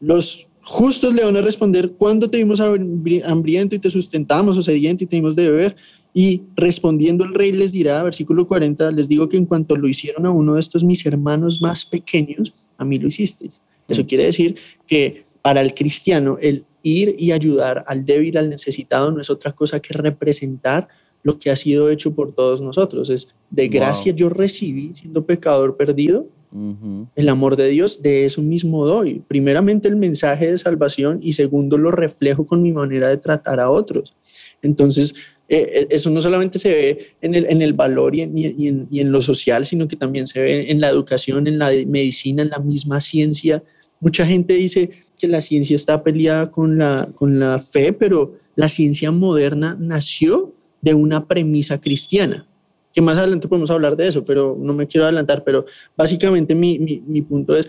los 0.00 0.46
justos 0.62 1.12
le 1.14 1.24
van 1.24 1.36
a 1.36 1.40
responder, 1.40 1.92
¿cuándo 1.92 2.28
te 2.28 2.38
vimos 2.38 2.60
hambriento 2.60 3.74
y 3.74 3.78
te 3.78 3.90
sustentamos 3.90 4.56
o 4.56 4.62
sediento 4.62 5.04
y 5.04 5.06
te 5.06 5.16
dimos 5.16 5.36
de 5.36 5.50
beber? 5.50 5.76
Y 6.14 6.42
respondiendo 6.56 7.24
el 7.24 7.34
rey 7.34 7.52
les 7.52 7.72
dirá, 7.72 8.02
versículo 8.02 8.46
40, 8.46 8.90
les 8.92 9.08
digo 9.08 9.28
que 9.28 9.36
en 9.36 9.46
cuanto 9.46 9.76
lo 9.76 9.88
hicieron 9.88 10.26
a 10.26 10.30
uno 10.30 10.54
de 10.54 10.60
estos 10.60 10.84
mis 10.84 11.04
hermanos 11.06 11.60
más 11.62 11.86
pequeños, 11.86 12.54
a 12.76 12.84
mí 12.84 12.98
lo 12.98 13.08
hicisteis. 13.08 13.62
Eso 13.88 14.06
quiere 14.06 14.26
decir 14.26 14.56
que 14.86 15.24
para 15.42 15.60
el 15.60 15.74
cristiano 15.74 16.36
el 16.40 16.64
ir 16.82 17.14
y 17.18 17.32
ayudar 17.32 17.84
al 17.86 18.04
débil, 18.04 18.36
al 18.36 18.50
necesitado, 18.50 19.10
no 19.10 19.20
es 19.20 19.30
otra 19.30 19.52
cosa 19.52 19.80
que 19.80 19.94
representar 19.94 20.88
lo 21.22 21.38
que 21.38 21.50
ha 21.50 21.56
sido 21.56 21.90
hecho 21.90 22.14
por 22.14 22.34
todos 22.34 22.60
nosotros. 22.60 23.08
Es 23.10 23.28
de 23.50 23.68
gracia 23.68 24.12
yo 24.12 24.28
recibí, 24.28 24.92
siendo 24.94 25.24
pecador 25.24 25.76
perdido, 25.76 26.26
el 27.14 27.28
amor 27.28 27.56
de 27.56 27.68
Dios, 27.68 28.02
de 28.02 28.26
eso 28.26 28.42
mismo 28.42 28.86
doy. 28.86 29.22
Primeramente 29.26 29.88
el 29.88 29.96
mensaje 29.96 30.50
de 30.50 30.58
salvación 30.58 31.18
y 31.22 31.32
segundo 31.32 31.78
lo 31.78 31.90
reflejo 31.90 32.46
con 32.46 32.62
mi 32.62 32.72
manera 32.72 33.08
de 33.08 33.16
tratar 33.16 33.60
a 33.60 33.70
otros. 33.70 34.14
Entonces, 34.60 35.14
eh, 35.48 35.66
eh, 35.74 35.86
eso 35.90 36.10
no 36.10 36.20
solamente 36.20 36.58
se 36.58 36.74
ve 36.74 37.06
en 37.20 37.62
el, 37.62 37.72
valor 37.72 38.14
y 38.14 38.22
en, 38.22 39.12
lo 39.12 39.22
social, 39.22 39.66
sino 39.66 39.88
que 39.88 39.96
también 39.96 40.26
se 40.26 40.40
ve 40.40 40.70
en 40.70 40.80
la 40.80 40.88
educación, 40.88 41.46
en 41.46 41.58
la 41.58 41.70
medicina, 41.86 42.42
en 42.42 42.50
la 42.50 42.58
misma 42.58 43.00
ciencia. 43.00 43.62
Mucha 44.00 44.26
gente 44.26 44.54
dice 44.54 44.90
que 45.18 45.28
la 45.28 45.40
ciencia 45.40 45.76
está 45.76 46.02
peleada 46.02 46.50
con 46.50 46.78
la 46.78 47.60
fe, 47.60 47.92
pero 47.92 48.36
la 48.54 48.68
ciencia 48.68 49.10
moderna 49.10 49.76
nació 49.78 50.54
de 50.82 50.94
una 50.94 51.26
premisa 51.26 51.80
cristiana, 51.80 52.46
que 52.92 53.00
más 53.00 53.18
adelante 53.18 53.48
podemos 53.48 53.70
hablar 53.70 53.96
de 53.96 54.06
eso, 54.06 54.24
pero 54.24 54.56
no 54.58 54.72
me 54.72 54.86
quiero 54.86 55.04
adelantar, 55.04 55.44
pero 55.44 55.64
básicamente 55.96 56.54
mi, 56.54 56.78
mi, 56.78 57.22
punto 57.22 57.56
es, 57.56 57.68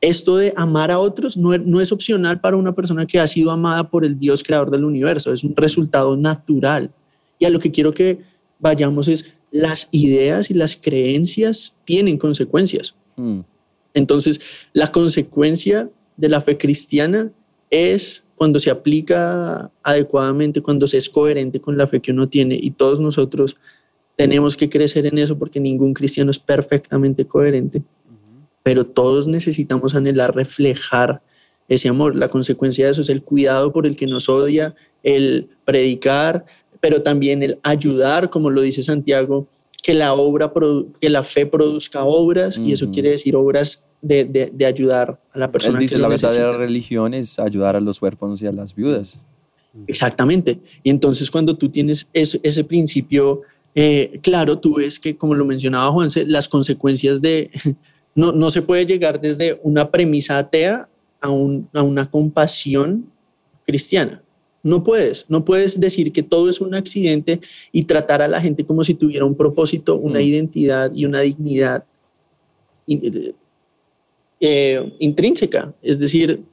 esto 0.00 0.36
de 0.36 0.52
amar 0.56 0.90
a 0.90 0.98
otros 0.98 1.36
no, 1.36 1.56
no 1.58 1.80
es 1.80 1.92
opcional 1.92 2.40
para 2.40 2.56
una 2.56 2.74
persona 2.74 3.06
que 3.06 3.20
ha 3.20 3.26
sido 3.26 3.50
amada 3.50 3.88
por 3.88 4.04
el 4.04 4.18
Dios 4.18 4.42
creador 4.42 4.70
del 4.70 4.84
universo, 4.84 5.32
es 5.32 5.44
un 5.44 5.54
resultado 5.56 6.16
natural. 6.16 6.90
Y 7.38 7.44
a 7.44 7.50
lo 7.50 7.58
que 7.58 7.70
quiero 7.70 7.92
que 7.92 8.20
vayamos 8.58 9.08
es, 9.08 9.32
las 9.50 9.88
ideas 9.92 10.50
y 10.50 10.54
las 10.54 10.76
creencias 10.76 11.76
tienen 11.84 12.18
consecuencias. 12.18 12.94
Hmm. 13.16 13.40
Entonces, 13.92 14.40
la 14.72 14.88
consecuencia 14.90 15.88
de 16.16 16.28
la 16.28 16.40
fe 16.40 16.58
cristiana 16.58 17.30
es 17.70 18.24
cuando 18.34 18.58
se 18.58 18.70
aplica 18.70 19.70
adecuadamente, 19.82 20.60
cuando 20.60 20.86
se 20.86 20.98
es 20.98 21.08
coherente 21.08 21.60
con 21.60 21.78
la 21.78 21.86
fe 21.86 22.00
que 22.00 22.10
uno 22.10 22.28
tiene 22.28 22.58
y 22.60 22.72
todos 22.72 22.98
nosotros 22.98 23.56
tenemos 24.16 24.56
que 24.56 24.68
crecer 24.68 25.06
en 25.06 25.18
eso 25.18 25.38
porque 25.38 25.60
ningún 25.60 25.94
cristiano 25.94 26.30
es 26.30 26.38
perfectamente 26.38 27.26
coherente, 27.26 27.82
pero 28.62 28.86
todos 28.86 29.26
necesitamos 29.26 29.94
anhelar 29.94 30.34
reflejar 30.34 31.20
ese 31.68 31.88
amor. 31.88 32.14
La 32.14 32.28
consecuencia 32.28 32.86
de 32.86 32.92
eso 32.92 33.00
es 33.00 33.08
el 33.08 33.22
cuidado 33.22 33.72
por 33.72 33.86
el 33.86 33.96
que 33.96 34.06
nos 34.06 34.28
odia, 34.28 34.74
el 35.02 35.48
predicar, 35.64 36.44
pero 36.80 37.02
también 37.02 37.42
el 37.42 37.58
ayudar, 37.62 38.30
como 38.30 38.50
lo 38.50 38.60
dice 38.60 38.82
Santiago, 38.82 39.48
que 39.82 39.94
la 39.94 40.14
obra, 40.14 40.52
que 41.00 41.10
la 41.10 41.22
fe 41.24 41.44
produzca 41.44 42.04
obras, 42.04 42.58
y 42.58 42.72
eso 42.72 42.90
quiere 42.90 43.10
decir 43.10 43.36
obras 43.36 43.84
de, 44.00 44.24
de, 44.24 44.66
ayudar 44.66 45.20
a 45.32 45.38
la 45.38 45.50
persona. 45.50 45.74
Él 45.74 45.80
dice, 45.80 45.98
la 45.98 46.08
verdadera 46.08 46.56
religión 46.56 47.12
es 47.12 47.38
ayudar 47.38 47.76
a 47.76 47.80
los 47.80 48.00
huérfanos 48.00 48.40
y 48.40 48.46
a 48.46 48.52
las 48.52 48.74
viudas. 48.74 49.26
Exactamente. 49.86 50.60
Y 50.82 50.90
entonces 50.90 51.30
cuando 51.30 51.56
tú 51.56 51.68
tienes 51.68 52.06
ese, 52.12 52.40
ese 52.42 52.64
principio 52.64 53.42
eh, 53.74 54.18
claro, 54.22 54.58
tú 54.58 54.76
ves 54.76 54.98
que, 54.98 55.16
como 55.16 55.34
lo 55.34 55.44
mencionaba 55.44 55.90
Juanse, 55.92 56.24
las 56.26 56.48
consecuencias 56.48 57.20
de... 57.20 57.50
No, 58.16 58.30
no 58.30 58.48
se 58.48 58.62
puede 58.62 58.86
llegar 58.86 59.20
desde 59.20 59.58
una 59.64 59.90
premisa 59.90 60.38
atea 60.38 60.88
a, 61.20 61.30
un, 61.30 61.68
a 61.72 61.82
una 61.82 62.08
compasión 62.08 63.10
cristiana. 63.66 64.22
No 64.62 64.84
puedes, 64.84 65.26
no 65.28 65.44
puedes 65.44 65.80
decir 65.80 66.12
que 66.12 66.22
todo 66.22 66.48
es 66.48 66.60
un 66.60 66.76
accidente 66.76 67.40
y 67.72 67.82
tratar 67.84 68.22
a 68.22 68.28
la 68.28 68.40
gente 68.40 68.64
como 68.64 68.84
si 68.84 68.94
tuviera 68.94 69.24
un 69.24 69.34
propósito, 69.34 69.96
una 69.96 70.20
mm. 70.20 70.22
identidad 70.22 70.92
y 70.94 71.06
una 71.06 71.22
dignidad 71.22 71.84
eh, 74.40 74.92
intrínseca, 75.00 75.74
es 75.82 75.98
decir, 75.98 76.44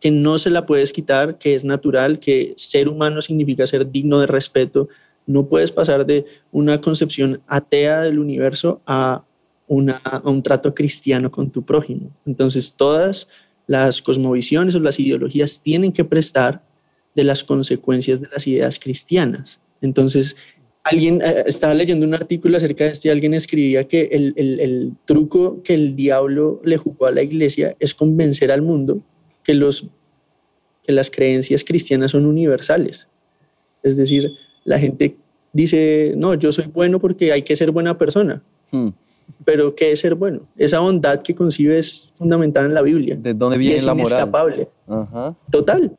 que 0.00 0.10
no 0.10 0.36
se 0.36 0.50
la 0.50 0.66
puedes 0.66 0.92
quitar, 0.92 1.38
que 1.38 1.54
es 1.54 1.64
natural, 1.64 2.18
que 2.18 2.54
ser 2.56 2.88
humano 2.88 3.20
significa 3.20 3.66
ser 3.66 3.90
digno 3.90 4.18
de 4.18 4.26
respeto. 4.26 4.88
No 5.26 5.46
puedes 5.46 5.72
pasar 5.72 6.04
de 6.06 6.24
una 6.50 6.80
concepción 6.80 7.40
atea 7.46 8.02
del 8.02 8.18
universo 8.18 8.80
a, 8.86 9.24
una, 9.68 9.96
a 9.96 10.28
un 10.28 10.42
trato 10.42 10.74
cristiano 10.74 11.30
con 11.30 11.50
tu 11.50 11.64
prójimo. 11.64 12.10
Entonces, 12.26 12.74
todas 12.74 13.28
las 13.66 14.02
cosmovisiones 14.02 14.74
o 14.74 14.80
las 14.80 14.98
ideologías 14.98 15.60
tienen 15.62 15.92
que 15.92 16.04
prestar 16.04 16.62
de 17.14 17.24
las 17.24 17.44
consecuencias 17.44 18.20
de 18.20 18.28
las 18.32 18.46
ideas 18.46 18.78
cristianas. 18.78 19.60
Entonces, 19.80 20.36
alguien 20.84 21.20
eh, 21.22 21.44
estaba 21.46 21.74
leyendo 21.74 22.06
un 22.06 22.14
artículo 22.14 22.56
acerca 22.56 22.84
de 22.84 22.90
esto 22.90 23.08
y 23.08 23.10
alguien 23.10 23.34
escribía 23.34 23.84
que 23.84 24.08
el, 24.12 24.32
el, 24.36 24.60
el, 24.60 24.92
truco 25.04 25.62
que 25.62 25.74
el 25.74 25.94
diablo 25.94 26.60
le 26.64 26.76
jugó 26.76 27.06
a 27.06 27.10
la 27.10 27.22
iglesia 27.22 27.76
es 27.78 27.94
convencer 27.94 28.50
al 28.50 28.62
mundo 28.62 29.02
que, 29.44 29.54
los, 29.54 29.86
que 30.82 30.92
las 30.92 31.10
creencias 31.10 31.64
cristianas 31.64 32.12
son 32.12 32.26
universales. 32.26 33.08
Es 33.82 33.96
decir, 33.96 34.30
la 34.64 34.78
gente 34.78 35.16
dice, 35.52 36.14
no, 36.16 36.34
yo 36.34 36.52
soy 36.52 36.66
bueno 36.66 36.98
porque 36.98 37.32
hay 37.32 37.42
que 37.42 37.56
ser 37.56 37.70
buena 37.70 37.96
persona. 37.98 38.42
Hmm. 38.70 38.88
Pero 39.44 39.74
¿qué 39.74 39.92
es 39.92 40.00
ser 40.00 40.14
bueno? 40.14 40.40
Esa 40.56 40.80
bondad 40.80 41.22
que 41.22 41.34
concibe 41.34 41.78
es 41.78 42.10
fundamental 42.14 42.66
en 42.66 42.74
la 42.74 42.82
Biblia. 42.82 43.16
¿De 43.16 43.34
dónde 43.34 43.58
viene 43.58 43.80
la 43.80 43.94
moral? 43.94 44.12
Inescapable. 44.12 44.68
Total. 45.50 45.96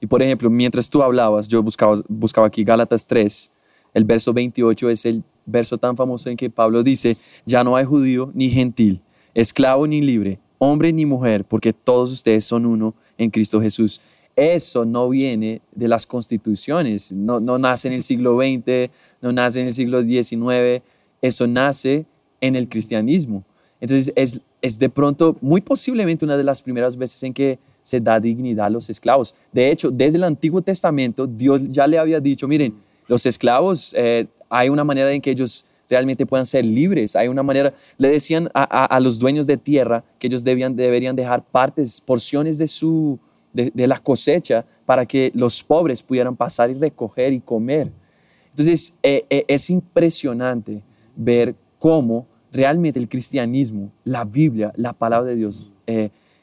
Y 0.00 0.06
por 0.06 0.22
ejemplo, 0.22 0.50
mientras 0.50 0.88
tú 0.88 1.02
hablabas, 1.02 1.48
yo 1.48 1.62
buscaba, 1.62 1.96
buscaba 2.08 2.46
aquí 2.46 2.62
Gálatas 2.62 3.06
3, 3.06 3.50
el 3.94 4.04
verso 4.04 4.32
28 4.32 4.90
es 4.90 5.06
el 5.06 5.22
verso 5.46 5.78
tan 5.78 5.96
famoso 5.96 6.28
en 6.28 6.36
que 6.36 6.50
Pablo 6.50 6.82
dice, 6.82 7.16
ya 7.46 7.64
no 7.64 7.76
hay 7.76 7.84
judío 7.84 8.30
ni 8.34 8.50
gentil, 8.50 9.00
esclavo 9.34 9.86
ni 9.86 10.00
libre, 10.00 10.40
hombre 10.58 10.92
ni 10.92 11.06
mujer, 11.06 11.44
porque 11.44 11.72
todos 11.72 12.12
ustedes 12.12 12.44
son 12.44 12.66
uno 12.66 12.94
en 13.16 13.30
Cristo 13.30 13.60
Jesús. 13.60 14.00
Eso 14.36 14.84
no 14.84 15.08
viene 15.08 15.62
de 15.72 15.88
las 15.88 16.06
constituciones, 16.06 17.12
no, 17.12 17.38
no 17.38 17.58
nace 17.58 17.88
en 17.88 17.94
el 17.94 18.02
siglo 18.02 18.36
XX, 18.36 18.90
no 19.20 19.32
nace 19.32 19.60
en 19.60 19.66
el 19.66 19.72
siglo 19.72 20.02
XIX, 20.02 20.82
eso 21.22 21.46
nace 21.46 22.04
en 22.40 22.56
el 22.56 22.68
cristianismo. 22.68 23.44
Entonces 23.80 24.12
es, 24.16 24.40
es 24.60 24.78
de 24.78 24.88
pronto, 24.88 25.36
muy 25.40 25.60
posiblemente 25.60 26.24
una 26.24 26.36
de 26.36 26.44
las 26.44 26.62
primeras 26.62 26.96
veces 26.96 27.22
en 27.22 27.32
que 27.32 27.58
se 27.82 28.00
da 28.00 28.18
dignidad 28.18 28.66
a 28.66 28.70
los 28.70 28.90
esclavos. 28.90 29.34
De 29.52 29.70
hecho, 29.70 29.90
desde 29.90 30.18
el 30.18 30.24
Antiguo 30.24 30.62
Testamento, 30.62 31.26
Dios 31.26 31.60
ya 31.70 31.86
le 31.86 31.98
había 31.98 32.18
dicho, 32.18 32.48
miren, 32.48 32.74
los 33.06 33.26
esclavos, 33.26 33.94
eh, 33.96 34.26
hay 34.48 34.68
una 34.68 34.84
manera 34.84 35.12
en 35.12 35.20
que 35.20 35.30
ellos 35.30 35.64
realmente 35.88 36.26
puedan 36.26 36.46
ser 36.46 36.64
libres. 36.64 37.14
Hay 37.16 37.28
una 37.28 37.42
manera, 37.42 37.74
le 37.98 38.08
decían 38.08 38.50
a, 38.54 38.98
los 39.00 39.18
dueños 39.18 39.46
de 39.46 39.56
tierra 39.56 40.04
que 40.18 40.26
ellos 40.26 40.44
debían, 40.44 40.76
deberían 40.76 41.14
dejar 41.14 41.44
partes, 41.44 42.00
porciones 42.00 42.58
de, 42.58 42.68
su, 42.68 43.18
de, 43.54 43.86
la 43.86 43.98
cosecha 43.98 44.66
para 44.84 45.06
que 45.06 45.32
los 45.34 45.62
pobres 45.62 46.02
pudieran 46.02 46.36
pasar 46.36 46.70
y 46.70 46.74
recoger 46.74 47.32
y 47.32 47.40
comer. 47.40 47.90
Entonces, 48.50 48.94
eh, 49.02 49.24
eh, 49.30 49.44
es 49.48 49.70
impresionante 49.70 50.82
ver 51.16 51.54
cómo 51.78 52.26
realmente 52.52 52.98
el 52.98 53.08
cristianismo, 53.08 53.90
la 54.04 54.24
Biblia, 54.24 54.72
la 54.76 54.92
palabra 54.92 55.30
de 55.30 55.36
Dios, 55.36 55.72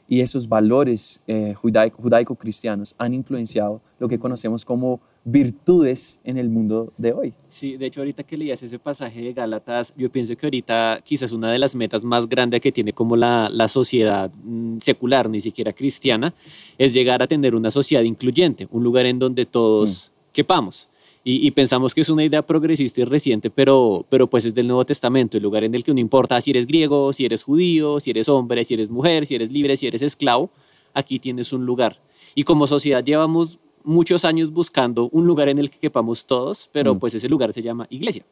y 0.08 0.20
esos 0.20 0.48
valores 0.48 1.22
eh, 1.26 1.54
judaico-cristianos 1.54 2.94
han 2.98 3.14
influenciado 3.14 3.80
lo 3.98 4.08
que 4.08 4.18
conocemos 4.18 4.64
como 4.64 5.00
virtudes 5.24 6.20
en 6.24 6.36
el 6.36 6.48
mundo 6.48 6.92
de 6.98 7.12
hoy. 7.12 7.34
Sí, 7.48 7.76
de 7.76 7.86
hecho 7.86 8.00
ahorita 8.00 8.24
que 8.24 8.36
leías 8.36 8.62
ese 8.62 8.78
pasaje 8.78 9.20
de 9.20 9.32
Gálatas, 9.32 9.94
yo 9.96 10.10
pienso 10.10 10.36
que 10.36 10.46
ahorita 10.46 11.00
quizás 11.04 11.32
una 11.32 11.50
de 11.52 11.58
las 11.58 11.74
metas 11.74 12.02
más 12.02 12.28
grandes 12.28 12.60
que 12.60 12.72
tiene 12.72 12.92
como 12.92 13.16
la, 13.16 13.48
la 13.48 13.68
sociedad 13.68 14.30
mm, 14.42 14.78
secular, 14.78 15.28
ni 15.28 15.40
siquiera 15.40 15.72
cristiana, 15.72 16.34
es 16.76 16.92
llegar 16.92 17.22
a 17.22 17.26
tener 17.26 17.54
una 17.54 17.70
sociedad 17.70 18.02
incluyente, 18.02 18.66
un 18.70 18.82
lugar 18.82 19.06
en 19.06 19.18
donde 19.18 19.46
todos 19.46 20.10
mm. 20.10 20.32
quepamos. 20.32 20.88
Y, 21.24 21.48
pensamos 21.52 21.94
que 21.94 22.00
es 22.00 22.08
una 22.08 22.24
idea 22.24 22.44
progresista 22.44 23.00
y 23.00 23.04
reciente, 23.04 23.48
pero, 23.48 24.04
pero 24.08 24.28
pues 24.28 24.44
es 24.44 24.54
del 24.54 24.66
Nuevo 24.66 24.84
Testamento, 24.84 25.36
el 25.36 25.42
lugar 25.44 25.62
en 25.62 25.72
el 25.72 25.84
que 25.84 25.94
no 25.94 26.00
importa 26.00 26.40
si 26.40 26.50
eres 26.50 26.66
griego, 26.66 27.12
si 27.12 27.24
eres 27.24 27.44
judío, 27.44 28.00
si 28.00 28.10
eres 28.10 28.28
hombre, 28.28 28.64
si 28.64 28.74
eres 28.74 28.90
mujer, 28.90 29.24
si 29.24 29.36
eres 29.36 29.52
libre, 29.52 29.76
si 29.76 29.86
eres 29.86 30.02
esclavo, 30.02 30.50
aquí 30.92 31.20
tienes 31.20 31.52
un 31.52 31.64
lugar. 31.64 32.02
Y 32.34 32.42
como 32.42 32.66
sociedad 32.66 33.04
llevamos 33.04 33.60
muchos 33.84 34.24
años 34.24 34.50
buscando 34.50 35.08
un 35.12 35.24
lugar 35.24 35.48
en 35.48 35.58
el 35.58 35.70
que 35.70 35.78
quepamos 35.78 36.26
todos, 36.26 36.68
pero 36.72 36.96
mm. 36.96 36.98
pues 36.98 37.14
ese 37.14 37.28
lugar 37.28 37.52
se 37.52 37.62
llama 37.62 37.86
iglesia. 37.88 38.24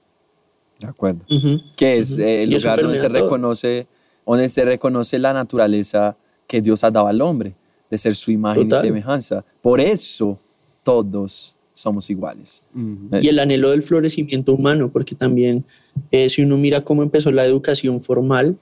De 0.81 0.89
acuerdo. 0.89 1.25
Que 1.77 1.99
es 1.99 2.19
eh, 2.19 2.43
el 2.43 2.51
lugar 2.51 2.83
donde 2.83 2.97
se, 2.97 3.09
reconoce, 3.09 3.87
donde 4.27 4.49
se 4.49 4.65
reconoce 4.65 5.19
la 5.21 5.33
naturaleza 5.33 6.17
que 6.49 6.61
Dios 6.61 6.83
ha 6.83 6.91
dado 6.91 7.07
al 7.07 7.21
hombre, 7.21 7.55
de 7.89 7.99
ser 7.99 8.17
su 8.17 8.33
imagen 8.33 8.67
y 8.67 8.75
semejanza. 8.75 9.45
Por 9.61 9.81
eso 9.81 10.39
todos 10.83 11.57
somos 11.81 12.11
iguales. 12.11 12.63
Y 13.21 13.29
el 13.29 13.39
anhelo 13.39 13.71
del 13.71 13.83
florecimiento 13.83 14.55
humano, 14.55 14.91
porque 14.93 15.15
también 15.15 15.65
eh, 16.11 16.29
si 16.29 16.43
uno 16.43 16.57
mira 16.57 16.85
cómo 16.85 17.03
empezó 17.03 17.31
la 17.31 17.45
educación 17.45 18.01
formal, 18.01 18.57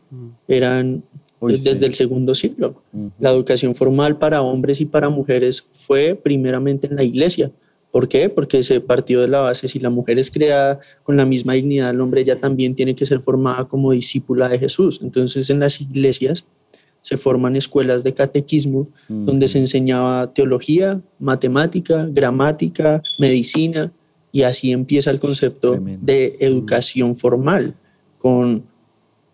eran 0.46 1.02
desde 1.40 1.86
el 1.86 1.94
segundo 1.94 2.34
siglo. 2.34 2.82
La 3.18 3.30
educación 3.30 3.74
formal 3.74 4.18
para 4.18 4.42
hombres 4.42 4.80
y 4.80 4.86
para 4.86 5.08
mujeres 5.08 5.66
fue 5.72 6.14
primeramente 6.14 6.86
en 6.86 6.96
la 6.96 7.04
iglesia. 7.04 7.50
¿Por 7.90 8.06
qué? 8.06 8.28
Porque 8.28 8.62
se 8.62 8.80
partió 8.80 9.20
de 9.20 9.28
la 9.28 9.40
base, 9.40 9.66
si 9.66 9.80
la 9.80 9.88
mujer 9.88 10.18
es 10.18 10.30
creada 10.30 10.78
con 11.02 11.16
la 11.16 11.24
misma 11.24 11.54
dignidad 11.54 11.88
del 11.88 12.00
hombre, 12.00 12.20
ella 12.20 12.36
también 12.36 12.74
tiene 12.74 12.94
que 12.94 13.06
ser 13.06 13.20
formada 13.20 13.64
como 13.66 13.92
discípula 13.92 14.48
de 14.48 14.58
Jesús. 14.58 15.00
Entonces 15.02 15.48
en 15.48 15.60
las 15.60 15.80
iglesias 15.80 16.44
se 17.00 17.16
forman 17.16 17.56
escuelas 17.56 18.04
de 18.04 18.14
catequismo 18.14 18.88
donde 19.08 19.48
se 19.48 19.58
enseñaba 19.58 20.32
teología, 20.32 21.00
matemática, 21.18 22.06
gramática, 22.10 23.02
medicina 23.18 23.92
y 24.32 24.42
así 24.42 24.72
empieza 24.72 25.10
el 25.10 25.20
concepto 25.20 25.78
de 25.80 26.36
educación 26.40 27.16
formal 27.16 27.74
con 28.18 28.64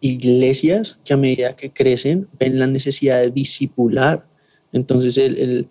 iglesias 0.00 0.98
que 1.05 1.14
a 1.14 1.16
medida 1.16 1.57
que 1.57 1.70
crecen 1.70 2.29
ven 2.38 2.59
la 2.59 2.66
necesidad 2.66 3.20
de 3.20 3.31
discipular. 3.31 4.27
Entonces 4.72 5.16
el, 5.16 5.68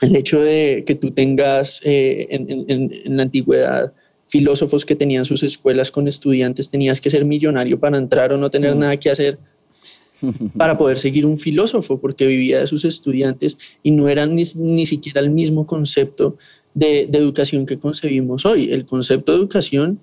el, 0.00 0.16
hecho 0.16 0.40
de 0.40 0.82
que 0.86 0.96
tú 0.96 1.12
tengas 1.12 1.80
eh, 1.84 2.26
en, 2.30 3.16
la 3.16 3.22
antigüedad 3.22 3.92
filósofos 4.26 4.84
que 4.84 4.96
tenían 4.96 5.24
sus 5.24 5.44
escuelas 5.44 5.92
con 5.92 6.08
estudiantes, 6.08 6.68
tenías 6.68 7.00
que 7.00 7.10
ser 7.10 7.24
millonario 7.24 7.78
para 7.78 7.96
entrar 7.96 8.32
o 8.32 8.36
no 8.36 8.50
tener 8.50 8.74
nada 8.74 8.96
que 8.96 9.10
hacer 9.10 9.38
para 10.56 10.78
poder 10.78 10.98
seguir 10.98 11.26
un 11.26 11.38
filósofo, 11.38 11.98
porque 11.98 12.26
vivía 12.26 12.60
de 12.60 12.66
sus 12.66 12.84
estudiantes 12.84 13.58
y 13.82 13.90
no 13.90 14.08
era 14.08 14.26
ni, 14.26 14.44
ni 14.56 14.86
siquiera 14.86 15.20
el 15.20 15.30
mismo 15.30 15.66
concepto 15.66 16.36
de, 16.74 17.06
de, 17.06 17.18
educación 17.18 17.66
que 17.66 17.78
concebimos 17.78 18.44
hoy. 18.44 18.72
El 18.72 18.84
concepto 18.84 19.32
de 19.32 19.38
educación 19.38 19.98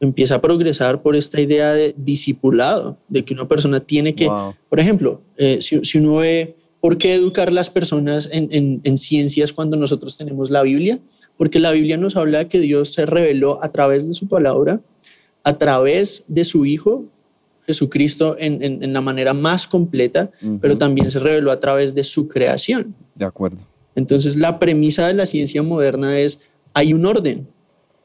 empieza 0.00 0.36
a 0.36 0.40
progresar 0.40 1.02
por 1.02 1.16
esta 1.16 1.40
idea 1.40 1.72
de 1.72 1.94
discipulado, 1.96 2.98
de 3.08 3.24
que 3.24 3.34
una 3.34 3.48
persona 3.48 3.80
tiene 3.80 4.14
que, 4.14 4.28
por 4.68 4.80
ejemplo, 4.80 5.20
eh, 5.36 5.58
si, 5.60 5.80
si, 5.84 5.98
uno 5.98 6.16
ve 6.16 6.56
por 6.80 6.98
qué 6.98 7.14
educar 7.14 7.52
las 7.52 7.70
personas 7.70 8.28
en, 8.30 8.48
en, 8.52 8.80
en 8.84 8.98
ciencias 8.98 9.52
cuando 9.52 9.76
nosotros 9.76 10.16
tenemos 10.16 10.50
la 10.50 10.62
Biblia, 10.62 10.98
porque 11.36 11.58
la 11.58 11.72
Biblia 11.72 11.96
nos 11.96 12.16
habla 12.16 12.40
de 12.40 12.48
que 12.48 12.60
Dios 12.60 12.92
se 12.92 13.06
reveló 13.06 13.62
a 13.62 13.72
través 13.72 14.06
de 14.06 14.12
su 14.12 14.28
palabra, 14.28 14.80
a 15.42 15.58
través 15.58 16.24
de 16.28 16.44
su 16.44 16.64
Hijo, 16.66 17.04
Jesucristo, 17.66 18.36
en, 18.38 18.62
en, 18.62 18.82
en 18.82 18.92
la 18.92 19.00
manera 19.00 19.32
más 19.34 19.66
completa, 19.66 20.30
uh 20.42 20.46
-huh. 20.46 20.58
pero 20.60 20.76
también 20.76 21.10
se 21.10 21.18
reveló 21.18 21.50
a 21.50 21.60
través 21.60 21.94
de 21.94 22.04
su 22.04 22.28
creación. 22.28 22.94
De 23.14 23.24
acuerdo. 23.24 23.58
Entonces, 23.94 24.36
la 24.36 24.58
premisa 24.58 25.06
de 25.06 25.14
la 25.14 25.26
ciencia 25.26 25.62
moderna 25.62 26.18
es, 26.18 26.40
hay 26.72 26.92
un 26.92 27.06
orden. 27.06 27.46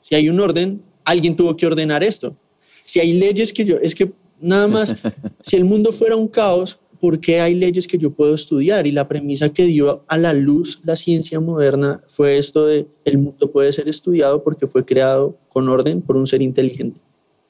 Si 0.01 0.15
hay 0.15 0.29
un 0.29 0.39
orden, 0.39 0.81
alguien 1.03 1.35
tuvo 1.35 1.55
que 1.55 1.65
ordenar 1.65 2.03
esto. 2.03 2.35
Si 2.83 2.99
hay 2.99 3.13
leyes 3.13 3.51
que 3.51 3.65
yo, 3.65 3.77
es 3.77 3.95
que 3.95 4.11
nada 4.39 4.67
más, 4.67 4.95
si 5.41 5.55
el 5.55 5.65
mundo 5.65 5.91
fuera 5.91 6.15
un 6.15 6.27
caos, 6.27 6.79
¿por 6.99 7.19
qué 7.19 7.41
hay 7.41 7.55
leyes 7.55 7.87
que 7.87 7.97
yo 7.97 8.11
puedo 8.11 8.33
estudiar? 8.35 8.85
Y 8.87 8.91
la 8.91 9.07
premisa 9.07 9.49
que 9.49 9.63
dio 9.65 10.03
a 10.07 10.17
la 10.17 10.33
luz 10.33 10.79
la 10.83 10.95
ciencia 10.95 11.39
moderna 11.39 12.01
fue 12.07 12.37
esto 12.37 12.65
de 12.65 12.87
el 13.05 13.17
mundo 13.17 13.51
puede 13.51 13.71
ser 13.71 13.87
estudiado 13.87 14.43
porque 14.43 14.67
fue 14.67 14.85
creado 14.85 15.37
con 15.49 15.69
orden 15.69 16.01
por 16.01 16.17
un 16.17 16.27
ser 16.27 16.41
inteligente. 16.41 16.99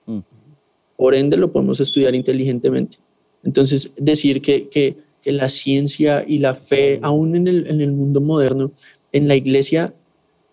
Mm. 0.06 0.20
Por 1.00 1.16
ende, 1.16 1.38
lo 1.38 1.50
podemos 1.50 1.80
estudiar 1.80 2.14
inteligentemente. 2.14 2.98
Entonces, 3.42 3.94
decir 3.98 4.42
que, 4.42 4.68
que, 4.68 4.98
la 5.24 5.48
ciencia 5.48 6.26
y 6.28 6.40
la 6.40 6.56
fe, 6.56 7.00
aún 7.02 7.36
en 7.36 7.48
el, 7.48 7.68
en 7.68 7.82
el 7.82 7.92
mundo 7.92 8.20
moderno, 8.20 8.72
en 9.14 9.28
la 9.28 9.36
iglesia, 9.36 9.94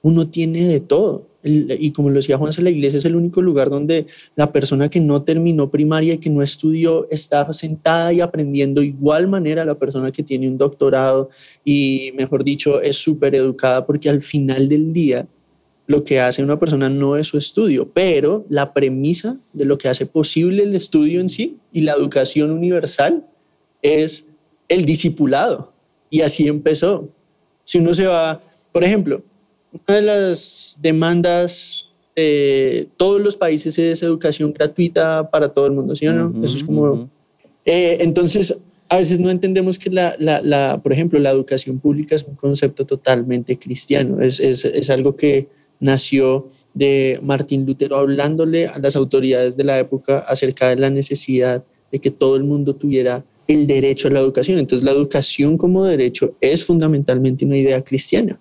uno 0.03 0.29
tiene 0.29 0.69
de 0.69 0.81
todo 0.81 1.27
y 1.47 1.93
como 1.93 2.09
lo 2.11 2.17
decía 2.17 2.39
Juanse, 2.39 2.63
la 2.63 2.71
iglesia 2.71 2.99
es 2.99 3.05
el 3.05 3.15
único 3.15 3.41
lugar 3.41 3.71
donde 3.71 4.07
la 4.35 4.51
persona 4.51 4.89
que 4.89 5.01
no 5.01 5.23
terminó 5.23 5.71
primaria 5.71 6.15
y 6.15 6.19
que 6.19 6.31
no 6.31 6.43
estudió 6.43 7.09
está 7.11 7.53
sentada 7.53 8.13
y 8.13 8.21
aprendiendo 8.21 8.83
igual 8.83 9.29
manera 9.29 9.63
a 9.63 9.65
la 9.65 9.79
persona 9.79 10.11
que 10.11 10.23
tiene 10.23 10.49
un 10.49 10.59
doctorado 10.59 11.31
y, 11.65 12.11
mejor 12.17 12.43
dicho, 12.43 12.81
es 12.81 12.97
súper 12.97 13.35
educada 13.37 13.87
porque 13.87 14.09
al 14.09 14.23
final 14.23 14.69
del 14.69 14.93
día 14.93 15.27
lo 15.87 16.05
que 16.05 16.21
hace 16.21 16.43
una 16.43 16.59
persona 16.59 16.89
no 16.89 17.17
es 17.17 17.29
su 17.29 17.39
estudio, 17.39 17.89
pero 17.93 18.45
la 18.49 18.73
premisa 18.73 19.39
de 19.53 19.65
lo 19.65 19.79
que 19.79 19.89
hace 19.89 20.07
posible 20.07 20.65
el 20.65 20.75
estudio 20.75 21.21
en 21.21 21.29
sí 21.29 21.59
y 21.73 21.83
la 21.83 21.93
educación 21.93 22.51
universal 22.51 23.25
es 23.83 24.25
el 24.69 24.85
discipulado. 24.85 25.73
Y 26.11 26.23
así 26.23 26.47
empezó. 26.49 27.09
Si 27.65 27.79
uno 27.79 27.95
se 27.95 28.07
va, 28.07 28.41
por 28.73 28.83
ejemplo, 28.83 29.23
una 29.87 29.97
de 29.97 30.03
las 30.03 30.77
demandas 30.81 31.89
de 32.17 32.89
todos 32.97 33.21
los 33.21 33.37
países 33.37 33.79
es 33.79 34.03
educación 34.03 34.53
gratuita 34.53 35.31
para 35.31 35.49
todo 35.51 35.67
el 35.67 35.73
mundo, 35.73 35.95
¿sí 35.95 36.07
o 36.07 36.13
no? 36.13 36.29
Uh 36.29 36.33
-huh, 36.33 36.45
Eso 36.45 36.57
es 36.57 36.65
como... 36.65 36.83
Uh 36.83 36.97
-huh. 36.97 37.09
eh, 37.65 37.99
entonces, 38.01 38.57
a 38.89 38.97
veces 38.99 39.21
no 39.21 39.31
entendemos 39.31 39.79
que, 39.79 39.91
la, 39.91 40.17
la, 40.19 40.41
la, 40.41 40.81
por 40.83 40.93
ejemplo, 40.93 41.19
la 41.19 41.31
educación 41.31 41.79
pública 41.79 42.15
es 42.15 42.23
un 42.23 42.35
concepto 42.35 42.87
totalmente 42.87 43.59
cristiano, 43.59 44.21
es, 44.21 44.41
es, 44.41 44.65
es 44.65 44.91
algo 44.91 45.17
que 45.17 45.49
nació 45.81 46.49
de 46.75 47.19
Martín 47.23 47.65
Lutero 47.67 47.97
hablándole 47.97 48.67
a 48.67 48.79
las 48.79 48.97
autoridades 48.97 49.57
de 49.57 49.65
la 49.65 49.79
época 49.79 50.19
acerca 50.19 50.69
de 50.69 50.77
la 50.77 50.91
necesidad 50.91 51.65
de 51.91 51.99
que 51.99 52.11
todo 52.11 52.37
el 52.37 52.45
mundo 52.45 52.75
tuviera 52.75 53.25
el 53.49 53.67
derecho 53.67 54.09
a 54.09 54.11
la 54.11 54.21
educación. 54.21 54.59
Entonces, 54.59 54.85
la 54.85 54.93
educación 54.93 55.57
como 55.57 55.85
derecho 55.85 56.35
es 56.41 56.65
fundamentalmente 56.65 57.45
una 57.45 57.57
idea 57.57 57.83
cristiana. 57.83 58.39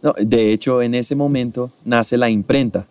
No, 0.00 0.14
de 0.18 0.52
hecho, 0.52 0.82
en 0.82 0.94
ese 0.94 1.14
momento 1.14 1.70
nace 1.84 2.16
la 2.16 2.30
imprenta. 2.30 2.86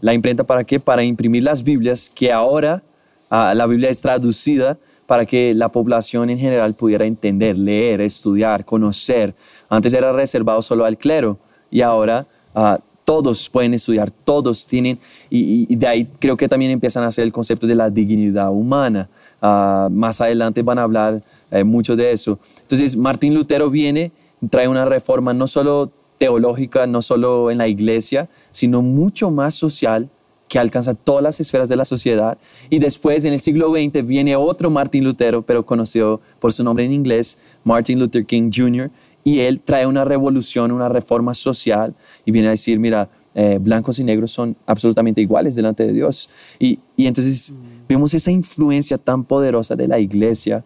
¿La 0.00 0.12
imprenta 0.12 0.44
para 0.44 0.64
qué? 0.64 0.78
Para 0.78 1.02
imprimir 1.02 1.42
las 1.42 1.62
Biblias, 1.62 2.10
que 2.14 2.30
ahora 2.30 2.82
uh, 3.30 3.54
la 3.54 3.66
Biblia 3.66 3.88
es 3.88 4.00
traducida 4.02 4.78
para 5.06 5.24
que 5.24 5.54
la 5.54 5.70
población 5.70 6.28
en 6.30 6.38
general 6.38 6.74
pudiera 6.74 7.06
entender, 7.06 7.56
leer, 7.56 8.00
estudiar, 8.00 8.64
conocer. 8.64 9.34
Antes 9.68 9.94
era 9.94 10.12
reservado 10.12 10.60
solo 10.60 10.84
al 10.84 10.98
clero 10.98 11.38
y 11.70 11.80
ahora 11.80 12.26
uh, 12.54 12.76
todos 13.06 13.48
pueden 13.48 13.72
estudiar, 13.72 14.10
todos 14.10 14.66
tienen, 14.66 14.98
y, 15.30 15.72
y, 15.72 15.76
de 15.76 15.86
ahí 15.86 16.08
creo 16.18 16.36
que 16.36 16.48
también 16.48 16.72
empiezan 16.72 17.04
a 17.04 17.06
hacer 17.06 17.22
el 17.22 17.30
concepto 17.30 17.64
de 17.64 17.76
la 17.76 17.88
dignidad 17.88 18.50
humana. 18.50 19.08
Uh, 19.40 19.88
más 19.90 20.20
adelante 20.20 20.60
van 20.62 20.80
a 20.80 20.82
hablar 20.82 21.22
eh, 21.52 21.62
mucho 21.62 21.94
de 21.94 22.10
eso. 22.10 22.40
Entonces, 22.62 22.96
Martín 22.96 23.32
Lutero 23.32 23.70
viene, 23.70 24.10
trae 24.50 24.66
una 24.66 24.84
reforma 24.84 25.32
no 25.32 25.46
solo 25.46 25.92
teológica, 26.18 26.88
no 26.88 27.00
solo 27.00 27.52
en 27.52 27.58
la 27.58 27.68
iglesia, 27.68 28.28
sino 28.50 28.82
mucho 28.82 29.30
más 29.30 29.54
social 29.54 30.08
que 30.48 30.58
alcanza 30.58 30.94
todas 30.94 31.22
las 31.22 31.38
esferas 31.38 31.68
de 31.68 31.76
la 31.76 31.84
sociedad. 31.84 32.38
Y 32.70 32.80
después, 32.80 33.24
en 33.24 33.34
el 33.34 33.38
siglo 33.38 33.70
XX, 33.70 34.04
viene 34.04 34.34
otro 34.34 34.68
Martín 34.68 35.04
Lutero, 35.04 35.42
pero 35.42 35.64
conocido 35.64 36.20
por 36.40 36.52
su 36.52 36.64
nombre 36.64 36.84
en 36.84 36.92
inglés, 36.92 37.38
Martin 37.62 38.00
Luther 38.00 38.26
King 38.26 38.50
Jr., 38.52 38.90
y 39.26 39.40
él 39.40 39.58
trae 39.58 39.88
una 39.88 40.04
revolución, 40.04 40.70
una 40.70 40.88
reforma 40.88 41.34
social, 41.34 41.96
y 42.24 42.30
viene 42.30 42.46
a 42.46 42.52
decir, 42.52 42.78
mira, 42.78 43.10
eh, 43.34 43.58
blancos 43.60 43.98
y 43.98 44.04
negros 44.04 44.30
son 44.30 44.56
absolutamente 44.66 45.20
iguales 45.20 45.56
delante 45.56 45.84
de 45.84 45.92
Dios. 45.92 46.30
Y, 46.60 46.78
y 46.94 47.06
entonces 47.06 47.50
mm. 47.50 47.88
vemos 47.88 48.14
esa 48.14 48.30
influencia 48.30 48.98
tan 48.98 49.24
poderosa 49.24 49.74
de 49.74 49.88
la 49.88 49.98
iglesia, 49.98 50.64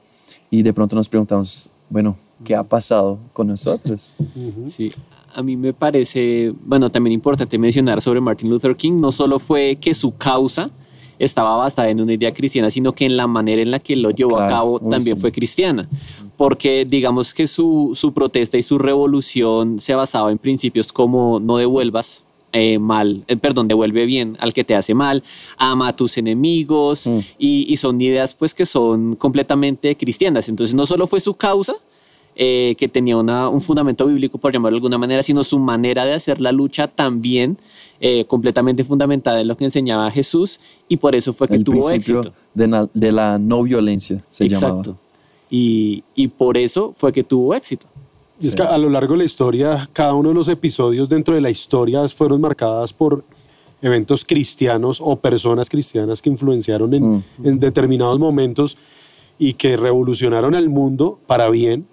y 0.51 0.63
de 0.63 0.75
pronto 0.75 0.95
nos 0.95 1.09
preguntamos, 1.09 1.71
bueno, 1.89 2.19
¿qué 2.45 2.55
ha 2.55 2.63
pasado 2.63 3.19
con 3.33 3.47
nosotros? 3.47 4.15
Sí, 4.67 4.93
a 5.33 5.43
mí 5.43 5.57
me 5.57 5.73
parece, 5.73 6.53
bueno, 6.63 6.91
también 6.91 7.15
importante 7.15 7.57
mencionar 7.57 8.03
sobre 8.03 8.21
Martin 8.21 8.51
Luther 8.51 8.77
King, 8.77 9.01
no 9.01 9.11
solo 9.11 9.39
fue 9.39 9.79
que 9.81 9.95
su 9.95 10.15
causa 10.19 10.71
estaba 11.21 11.57
basada 11.57 11.91
en 11.91 12.01
una 12.01 12.15
idea 12.15 12.33
cristiana, 12.33 12.71
sino 12.71 12.93
que 12.93 13.05
en 13.05 13.17
la 13.17 13.27
manera 13.27 13.63
en 13.63 13.71
la 13.71 13.79
que 13.79 13.95
lo 13.95 14.11
llevó 14.11 14.37
claro, 14.37 14.45
a 14.45 14.49
cabo 14.49 14.81
también 14.81 15.17
sí. 15.17 15.21
fue 15.21 15.31
cristiana, 15.31 15.89
porque 16.37 16.85
digamos 16.85 17.35
que 17.35 17.47
su, 17.47 17.93
su 17.95 18.13
protesta 18.13 18.59
y 18.59 18.63
su 18.63 18.79
revolución 18.79 19.79
se 19.79 19.95
basaba 19.95 20.33
en 20.33 20.39
principios 20.39 20.93
como 20.93 21.39
no 21.39 21.59
devuelvas, 21.59 22.25
eh, 22.53 22.79
mal, 22.81 23.23
eh, 23.29 23.37
perdón, 23.37 23.69
devuelve 23.69 24.07
bien 24.07 24.37
al 24.41 24.53
que 24.53 24.65
te 24.65 24.75
hace 24.75 24.95
mal, 24.95 25.23
ama 25.57 25.89
a 25.89 25.97
tus 25.97 26.19
enemigos 26.19 27.07
mm. 27.07 27.19
y, 27.39 27.73
y, 27.73 27.77
son 27.77 28.01
ideas 28.01 28.35
pues 28.35 28.55
que 28.55 28.67
son 28.67 29.15
completamente 29.15 29.97
cristianas. 29.97 30.49
Entonces 30.49 30.75
no 30.75 30.85
solo 30.85 31.07
fue 31.07 31.21
su 31.21 31.35
causa, 31.35 31.75
eh, 32.43 32.75
que 32.79 32.89
tenía 32.89 33.19
una, 33.19 33.51
un 33.51 33.61
fundamento 33.61 34.07
bíblico, 34.07 34.39
por 34.39 34.51
llamarlo 34.51 34.77
de 34.77 34.79
alguna 34.79 34.97
manera, 34.97 35.23
sino 35.23 35.45
su 35.45 35.59
manera 35.59 36.07
de 36.07 36.15
hacer 36.15 36.41
la 36.41 36.53
lucha 36.53 36.89
también 36.89 37.59
eh, 38.01 38.25
completamente 38.25 38.83
fundamentada 38.83 39.43
en 39.43 39.49
lo 39.49 39.59
que 39.59 39.65
enseñaba 39.65 40.11
Jesús 40.11 40.59
y 40.89 40.97
por 40.97 41.15
eso 41.15 41.35
fue 41.35 41.49
que 41.49 41.57
El 41.57 41.65
tuvo 41.65 41.91
éxito. 41.91 42.33
De, 42.55 42.67
na, 42.67 42.89
de, 42.95 43.13
la 43.13 43.39
no 43.39 43.63
violencia 43.63 44.25
se 44.31 44.45
Exacto. 44.45 44.83
llamaba. 44.83 44.99
Y, 45.51 46.03
y 46.15 46.29
por 46.29 46.57
eso 46.57 46.95
fue 46.97 47.13
que 47.13 47.23
tuvo 47.23 47.55
éxito. 47.55 47.87
Y 48.41 48.47
es 48.47 48.57
que 48.57 48.63
a 48.63 48.79
lo 48.79 48.89
largo 48.89 49.13
de 49.13 49.19
la 49.19 49.25
historia, 49.25 49.87
cada 49.93 50.15
uno 50.15 50.31
de 50.31 50.35
los 50.35 50.49
episodios 50.49 51.11
dentro 51.11 51.35
de 51.35 51.43
la 51.43 51.51
historia 51.51 52.09
fueron 52.09 52.41
marcadas 52.41 52.95
por 52.95 53.23
eventos 53.83 54.25
cristianos 54.25 54.99
o 55.05 55.17
personas 55.17 55.69
cristianas 55.69 56.23
que 56.23 56.31
influenciaron 56.31 56.95
en, 56.95 57.17
mm. 57.17 57.23
en 57.45 57.61
determinados 57.61 58.19
momentos 58.19 58.79
y 59.39 59.53
que 59.53 59.77
revolucionaron 59.77 60.55
el 60.55 60.71
mundo 60.71 61.19
para 61.27 61.51
bien 61.51 61.87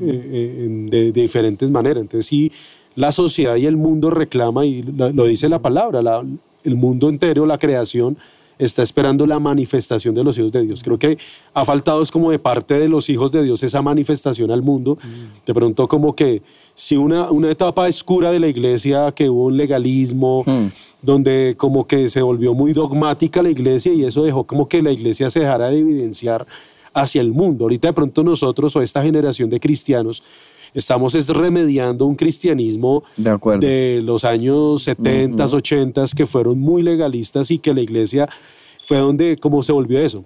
eh, 0.00 0.66
de, 0.90 1.12
de, 1.12 1.12
diferentes 1.12 1.70
maneras. 1.70 2.02
Entonces 2.02 2.26
sí, 2.26 2.52
la 2.94 3.12
sociedad 3.12 3.56
y 3.56 3.66
el 3.66 3.76
mundo 3.76 4.10
reclama, 4.10 4.64
y 4.64 4.82
lo, 4.82 5.10
lo 5.12 5.24
dice 5.24 5.48
la 5.48 5.60
palabra, 5.60 6.02
la, 6.02 6.24
el 6.64 6.74
mundo 6.76 7.08
entero, 7.08 7.46
la 7.46 7.58
creación, 7.58 8.16
está 8.58 8.82
esperando 8.82 9.26
la 9.26 9.38
manifestación 9.38 10.14
de 10.14 10.24
los 10.24 10.38
hijos 10.38 10.52
de 10.52 10.62
Dios. 10.62 10.82
Creo 10.82 10.98
que 10.98 11.18
ha 11.52 11.64
faltado 11.64 12.02
es 12.02 12.10
como 12.10 12.30
de 12.30 12.38
parte 12.38 12.78
de 12.78 12.88
los 12.88 13.08
hijos 13.10 13.32
de 13.32 13.42
Dios 13.42 13.62
esa 13.62 13.82
manifestación 13.82 14.50
al 14.50 14.62
mundo. 14.62 14.98
Mm. 15.02 15.46
De 15.46 15.54
pronto 15.54 15.88
como 15.88 16.14
que 16.14 16.42
si 16.74 16.96
una, 16.96 17.30
una 17.30 17.50
etapa 17.50 17.84
oscura 17.84 18.30
de 18.30 18.40
la 18.40 18.48
iglesia, 18.48 19.12
que 19.12 19.28
hubo 19.28 19.46
un 19.46 19.56
legalismo, 19.56 20.42
mm. 20.46 20.66
donde 21.02 21.54
como 21.56 21.86
que 21.86 22.08
se 22.08 22.22
volvió 22.22 22.54
muy 22.54 22.72
dogmática 22.72 23.42
la 23.42 23.50
iglesia 23.50 23.92
y 23.92 24.04
eso 24.04 24.24
dejó 24.24 24.44
como 24.44 24.68
que 24.68 24.82
la 24.82 24.92
iglesia 24.92 25.30
se 25.30 25.40
dejara 25.40 25.70
de 25.70 25.78
evidenciar 25.78 26.46
hacia 26.94 27.20
el 27.20 27.32
mundo. 27.32 27.64
Ahorita 27.64 27.88
de 27.88 27.92
pronto 27.94 28.22
nosotros 28.22 28.74
o 28.76 28.82
esta 28.82 29.02
generación 29.02 29.50
de 29.50 29.60
cristianos 29.60 30.22
estamos 30.72 31.14
es 31.14 31.28
remediando 31.28 32.06
un 32.06 32.14
cristianismo 32.16 33.04
de, 33.16 33.36
de 33.60 34.02
los 34.02 34.24
años 34.24 34.82
70, 34.84 35.44
uh 35.44 35.46
-huh. 35.46 35.54
80 35.54 36.04
que 36.16 36.26
fueron 36.26 36.58
muy 36.58 36.82
legalistas 36.82 37.50
y 37.50 37.58
que 37.58 37.74
la 37.74 37.80
iglesia 37.80 38.28
fue 38.82 38.98
donde 38.98 39.36
como 39.36 39.62
se 39.62 39.72
volvió 39.72 39.98
eso. 39.98 40.24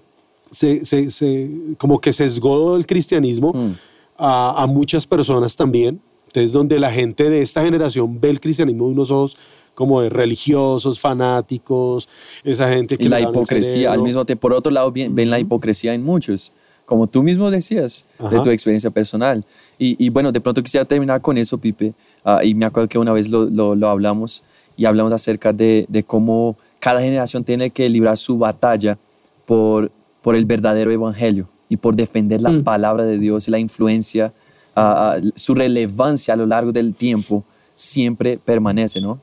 Se, 0.51 0.85
se, 0.85 1.11
se 1.11 1.51
como 1.77 2.01
que 2.01 2.13
sesgó 2.13 2.77
el 2.77 2.87
cristianismo 2.87 3.51
uh 3.51 3.57
Mm. 3.57 3.71
-huh. 3.71 3.77
a, 4.19 4.63
a, 4.63 4.67
muchas 4.67 5.07
personas 5.07 5.55
también. 5.57 6.01
Entonces 6.29 6.53
donde 6.53 6.79
la 6.79 6.91
gente 6.93 7.31
de 7.31 7.41
esta 7.43 7.63
generación 7.65 8.21
ve 8.21 8.29
el 8.31 8.39
cristianismo 8.41 8.87
de 8.87 8.93
unos 8.93 9.11
ojos 9.11 9.37
como 9.79 10.03
de 10.03 10.09
religiosos, 10.11 10.99
fanáticos, 10.99 12.09
esa 12.43 12.69
gente 12.69 12.97
que... 12.99 13.05
Y 13.05 13.09
la 13.09 13.21
hipocresía, 13.21 13.93
al 13.93 14.03
mismo 14.03 14.25
tiempo, 14.25 14.41
por 14.41 14.53
otro 14.53 14.73
lado, 14.73 14.91
ven, 14.91 15.15
ven 15.15 15.31
la 15.31 15.39
hipocresía 15.39 15.95
en 15.95 16.03
muchos 16.03 16.53
como 16.85 17.07
tú 17.07 17.23
mismo 17.23 17.51
decías, 17.51 18.07
de 18.31 18.41
tu 18.41 18.49
experiencia 18.49 18.89
personal. 18.91 19.45
Y, 19.79 19.95
y 20.03 20.09
bueno, 20.09 20.33
de 20.33 20.41
pronto 20.41 20.63
quisiera 20.63 20.87
terminar 20.87 21.21
con 21.21 21.37
eso, 21.37 21.59
Pipe. 21.59 21.93
Ah, 22.25 22.41
y 22.43 22.55
me 22.55 22.65
acuerdo 22.65 22.89
que 22.89 22.99
una 22.99 23.13
vez 23.13 23.29
lo, 23.29 23.45
lo- 23.45 23.75
lo 23.75 23.89
hablamos 23.89 24.43
y 24.75 24.87
hablamos 24.87 25.13
acerca 25.13 25.53
de, 25.53 25.85
de 25.91 26.03
cómo 26.03 26.57
cada 26.81 27.03
generación 27.03 27.45
tiene 27.45 27.69
que 27.69 27.91
librar 27.91 28.17
su 28.17 28.39
batalla 28.39 28.97
por, 29.45 29.91
por 30.23 30.35
el 30.35 30.47
verdadero 30.47 30.91
evangelio 30.91 31.47
y 31.69 31.77
por 31.77 31.95
defender 31.95 32.41
la 32.41 32.51
Mm. 32.53 32.65
palabra 32.65 33.05
de 33.05 33.19
Dios 33.19 33.47
y 33.49 33.51
la 33.51 33.59
influencia, 33.59 34.33
ah, 34.75 35.19
ah, 35.19 35.21
su 35.35 35.55
relevancia 35.55 36.33
a 36.33 36.37
lo 36.39 36.47
largo 36.47 36.73
del 36.73 36.95
tiempo 36.95 37.45
siempre 37.75 38.39
permanece, 38.43 39.01
¿no? 39.03 39.21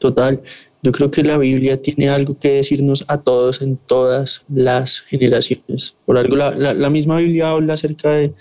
Total. 0.00 0.40
Yo 0.82 0.92
creo 0.92 1.10
que 1.10 1.22
la 1.22 1.36
Biblia 1.38 1.80
tiene 1.80 2.08
algo 2.08 2.38
que 2.38 2.52
decirnos 2.52 3.04
a 3.06 3.20
todos 3.22 3.60
en 3.62 3.76
todas 3.76 4.44
las 4.52 5.00
generaciones. 5.00 5.94
Por 6.06 6.16
algo, 6.18 6.34
la, 6.36 6.50
la- 6.56 6.74
la 6.74 6.90
misma 6.90 7.18
Biblia 7.18 7.50
habla 7.50 7.74
acerca 7.74 8.10
de, 8.12 8.32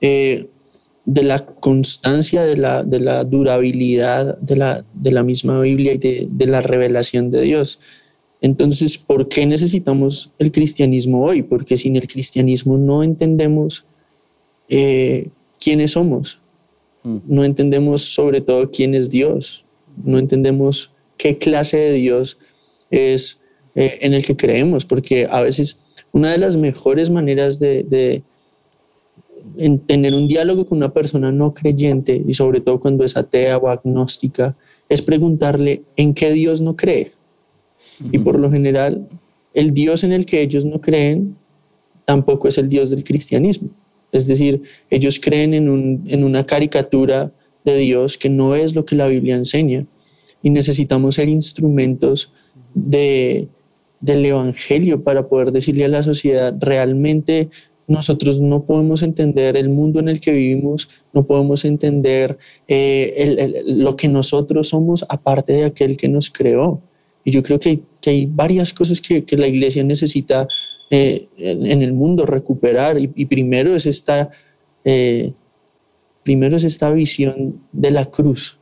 eh, 0.00 0.48
de 1.06 1.22
la 1.22 1.46
constancia, 1.46 2.42
de 2.42 2.56
la, 2.56 2.82
de 2.82 2.98
la 2.98 3.22
durabilidad 3.24 4.36
de 4.38 4.56
la, 4.56 4.84
de 4.92 5.10
la 5.12 5.22
misma 5.22 5.60
Biblia 5.60 5.92
y 5.94 5.98
de, 5.98 6.26
de 6.28 6.46
la 6.48 6.60
revelación 6.60 7.30
de 7.30 7.42
Dios. 7.42 7.78
Entonces, 8.40 8.98
¿por 8.98 9.28
qué 9.28 9.46
necesitamos 9.46 10.32
el 10.38 10.50
cristianismo 10.50 11.24
hoy? 11.24 11.42
Porque 11.42 11.78
sin 11.78 11.94
el 11.96 12.06
cristianismo 12.08 12.76
no 12.76 13.02
entendemos 13.04 13.84
eh, 14.68 15.28
quiénes 15.60 15.92
somos, 15.92 16.40
Mm. 17.04 17.18
no 17.26 17.44
entendemos 17.44 18.00
sobre 18.14 18.40
todo 18.40 18.70
quién 18.70 18.94
es 18.94 19.10
Dios, 19.10 19.62
no 20.02 20.18
entendemos 20.18 20.90
qué 21.16 21.38
clase 21.38 21.76
de 21.76 21.92
Dios 21.92 22.38
es 22.90 23.40
eh, 23.74 23.98
en 24.02 24.14
el 24.14 24.24
que 24.24 24.36
creemos, 24.36 24.84
porque 24.84 25.26
a 25.30 25.40
veces 25.40 25.80
una 26.12 26.30
de 26.30 26.38
las 26.38 26.56
mejores 26.56 27.10
maneras 27.10 27.58
de, 27.58 27.82
de 27.82 28.22
en 29.56 29.78
tener 29.80 30.14
un 30.14 30.28
diálogo 30.28 30.66
con 30.66 30.78
una 30.78 30.92
persona 30.92 31.30
no 31.32 31.54
creyente 31.54 32.22
y 32.26 32.34
sobre 32.34 32.60
todo 32.60 32.80
cuando 32.80 33.04
es 33.04 33.16
atea 33.16 33.58
o 33.58 33.68
agnóstica 33.68 34.56
es 34.88 35.02
preguntarle 35.02 35.82
en 35.96 36.14
qué 36.14 36.32
Dios 36.32 36.60
no 36.60 36.76
cree. 36.76 37.12
Y 38.10 38.18
por 38.18 38.38
lo 38.38 38.50
general, 38.50 39.08
el 39.52 39.74
Dios 39.74 40.04
en 40.04 40.12
el 40.12 40.24
que 40.24 40.40
ellos 40.40 40.64
no 40.64 40.80
creen 40.80 41.36
tampoco 42.04 42.48
es 42.48 42.58
el 42.58 42.68
Dios 42.68 42.90
del 42.90 43.04
cristianismo. 43.04 43.70
Es 44.12 44.26
decir, 44.26 44.62
ellos 44.90 45.18
creen 45.20 45.54
en 45.54 46.24
una 46.24 46.46
caricatura 46.46 47.32
de 47.64 47.76
Dios 47.76 48.16
que 48.16 48.28
no 48.28 48.54
es 48.54 48.74
lo 48.74 48.84
que 48.84 48.94
la 48.94 49.08
Biblia 49.08 49.34
enseña. 49.34 49.86
Y 50.44 50.50
necesitamos 50.50 51.16
ser 51.16 51.28
instrumentos 51.28 52.32
de, 52.74 53.48
del 54.00 54.24
Evangelio 54.24 55.02
para 55.02 55.26
poder 55.26 55.50
decirle 55.50 55.86
a 55.86 55.88
la 55.88 56.04
sociedad, 56.04 56.54
realmente 56.60 57.48
nosotros 57.88 58.40
no 58.40 58.64
podemos 58.64 59.02
entender 59.02 59.56
el 59.56 59.70
mundo 59.70 59.98
en 59.98 60.08
el 60.08 60.20
que 60.20 60.30
vivimos, 60.30 60.88
no 61.12 61.26
podemos 61.26 61.64
entender 61.64 62.38
eh, 62.68 63.64
lo 63.66 63.96
que 63.96 64.06
nosotros 64.06 64.68
somos 64.68 65.04
aparte 65.08 65.52
de 65.54 65.64
aquel 65.64 65.96
que 65.96 66.08
nos 66.08 66.30
creó. 66.30 66.80
Y 67.24 67.32
yo 67.32 67.42
creo 67.42 67.58
que 67.58 67.82
que 68.04 68.10
hay 68.10 68.26
varias 68.26 68.74
cosas 68.74 69.00
que, 69.00 69.24
que 69.24 69.38
la 69.38 69.48
iglesia 69.48 69.82
necesita 69.82 70.46
eh, 70.90 71.26
en, 71.38 71.80
el 71.80 71.94
mundo 71.94 72.26
recuperar. 72.26 72.98
Y, 72.98 73.10
y 73.14 73.24
primero, 73.24 73.74
es 73.74 73.86
esta, 73.86 74.28
eh, 74.84 75.32
primero 76.22 76.58
es 76.58 76.64
esta 76.64 76.90
visión 76.90 77.62
de 77.72 77.90
la 77.92 78.10
cruz. 78.10 78.58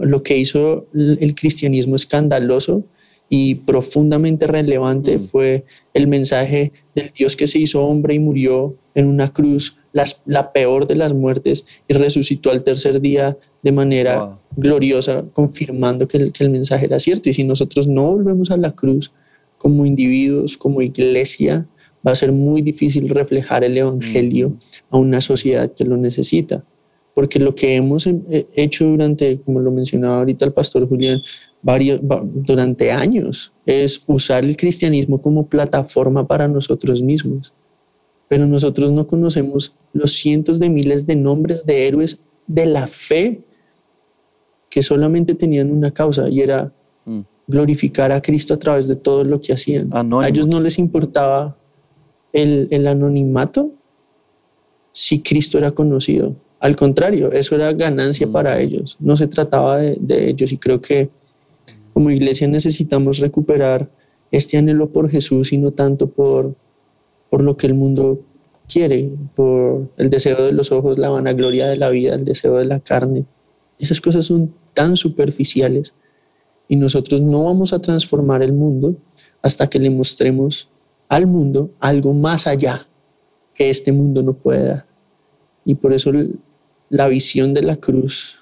Lo 0.00 0.22
que 0.22 0.36
hizo 0.38 0.86
el 0.94 1.18
el 1.20 1.34
cristianismo 1.34 1.96
escandaloso 1.96 2.84
y 3.28 3.56
profundamente 3.56 4.46
relevante 4.46 5.18
Mm. 5.18 5.20
fue 5.20 5.64
el 5.94 6.06
mensaje 6.06 6.72
del 6.94 7.10
Dios 7.16 7.34
que 7.36 7.46
se 7.46 7.58
hizo 7.58 7.82
hombre 7.84 8.14
y 8.14 8.18
murió 8.20 8.76
en 8.94 9.06
una 9.08 9.32
cruz, 9.32 9.76
las- 9.92 10.22
la 10.26 10.52
peor 10.52 10.86
de 10.86 10.94
las 10.96 11.12
muertes, 11.12 11.64
y 11.88 11.94
resucitó 11.94 12.50
al 12.50 12.62
tercer 12.62 13.00
día 13.00 13.36
de 13.62 13.72
manera 13.72 14.24
Wow. 14.24 14.38
gloriosa, 14.56 15.24
confirmando 15.32 16.06
que 16.06 16.18
el, 16.18 16.32
que 16.32 16.44
el 16.44 16.50
mensaje 16.50 16.86
era 16.86 16.98
cierto. 17.00 17.28
Y 17.28 17.34
si 17.34 17.42
nosotros 17.44 17.88
no 17.88 18.12
volvemos 18.12 18.50
a 18.52 18.56
la 18.56 18.72
cruz 18.72 19.12
como 19.58 19.84
individuos, 19.86 20.56
como 20.56 20.80
iglesia, 20.82 21.66
va 22.06 22.12
a 22.12 22.14
ser 22.14 22.30
muy 22.30 22.62
difícil 22.62 23.08
reflejar 23.08 23.64
el 23.64 23.76
Evangelio 23.76 24.50
Mm. 24.50 24.58
a 24.90 24.98
una 24.98 25.20
sociedad 25.20 25.72
que 25.76 25.84
lo 25.84 25.96
necesita. 25.96 26.62
Porque 27.16 27.38
lo 27.40 27.54
que 27.54 27.74
hemos 27.76 28.06
eh, 28.06 28.46
hecho 28.54 28.84
durante, 28.84 29.40
como 29.40 29.58
lo 29.60 29.70
mencionaba 29.70 30.18
ahorita 30.18 30.44
el 30.44 30.52
pastor 30.52 30.86
Julián, 30.86 31.22
varios, 31.62 31.98
va- 32.00 32.20
durante 32.22 32.92
años 32.92 33.54
es 33.64 34.02
usar 34.06 34.44
el 34.44 34.54
cristianismo 34.54 35.22
como 35.22 35.46
plataforma 35.46 36.26
para 36.26 36.46
nosotros 36.46 37.02
mismos. 37.02 37.54
Pero 38.28 38.44
nosotros 38.44 38.92
no 38.92 39.06
conocemos 39.06 39.74
los 39.94 40.12
cientos 40.12 40.58
de 40.58 40.68
miles 40.68 41.06
de 41.06 41.16
nombres 41.16 41.64
de 41.64 41.86
héroes 41.86 42.26
de 42.46 42.66
la 42.66 42.86
fe 42.86 43.40
que 44.68 44.82
solamente 44.82 45.34
tenían 45.34 45.70
una 45.70 45.90
causa 45.92 46.28
y 46.28 46.40
era 46.40 46.70
Mm. 47.06 47.20
glorificar 47.46 48.12
a 48.12 48.20
Cristo 48.20 48.52
a 48.52 48.58
través 48.58 48.88
de 48.88 48.96
todo 48.96 49.24
lo 49.24 49.40
que 49.40 49.54
hacían. 49.54 49.88
A 49.94 50.00
Anónimos. 50.00 50.26
ellos 50.28 50.46
no 50.48 50.60
les 50.60 50.78
importaba 50.78 51.56
el, 52.34 52.68
el 52.70 52.86
anonimato 52.88 53.70
si 54.92 55.22
Cristo 55.22 55.56
era 55.56 55.70
conocido. 55.70 56.34
Al 56.60 56.74
contrario, 56.76 57.32
eso 57.32 57.54
era 57.54 57.72
ganancia 57.72 58.26
Mm. 58.26 58.32
para 58.32 58.60
ellos. 58.60 58.96
No 59.00 59.16
se 59.16 59.26
trataba 59.26 59.78
de, 59.78 59.96
de 60.00 60.30
ellos 60.30 60.52
y 60.52 60.58
creo 60.58 60.80
que 60.80 61.10
como 61.92 62.10
iglesia 62.10 62.46
necesitamos 62.48 63.18
recuperar 63.18 63.90
este 64.30 64.58
anhelo 64.58 64.90
por 64.90 65.08
Jesús 65.08 65.52
y 65.52 65.58
no 65.58 65.72
tanto 65.72 66.08
por, 66.10 66.54
por 67.30 67.42
lo 67.42 67.56
que 67.56 67.66
el 67.66 67.74
mundo 67.74 68.20
quiere, 68.68 69.10
por 69.34 69.90
el 69.96 70.10
deseo 70.10 70.44
de 70.44 70.52
los 70.52 70.72
ojos, 70.72 70.98
la 70.98 71.08
vanagloria 71.08 71.68
de 71.68 71.76
la 71.76 71.90
vida, 71.90 72.14
el 72.14 72.24
deseo 72.24 72.56
de 72.56 72.64
la 72.64 72.80
carne. 72.80 73.24
Esas 73.78 74.00
cosas 74.00 74.26
son 74.26 74.52
tan 74.74 74.96
superficiales 74.96 75.94
y 76.68 76.76
nosotros 76.76 77.20
no 77.20 77.44
vamos 77.44 77.72
a 77.72 77.80
transformar 77.80 78.42
el 78.42 78.52
mundo 78.52 78.96
hasta 79.42 79.68
que 79.68 79.78
le 79.78 79.90
mostremos 79.90 80.68
al 81.08 81.26
mundo 81.26 81.70
algo 81.78 82.12
más 82.12 82.46
allá 82.46 82.88
que 83.54 83.70
este 83.70 83.92
mundo 83.92 84.22
no 84.22 84.32
puede 84.32 84.64
dar. 84.64 84.86
Y 85.64 85.76
por 85.76 85.92
eso 85.92 86.12
la 86.88 87.08
visión 87.08 87.54
de 87.54 87.62
la 87.62 87.76
cruz 87.76 88.38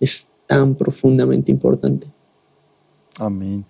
es 0.00 0.26
tan 0.46 0.74
profundamente 0.74 1.50
importante. 1.50 2.08
Amén. 3.18 3.64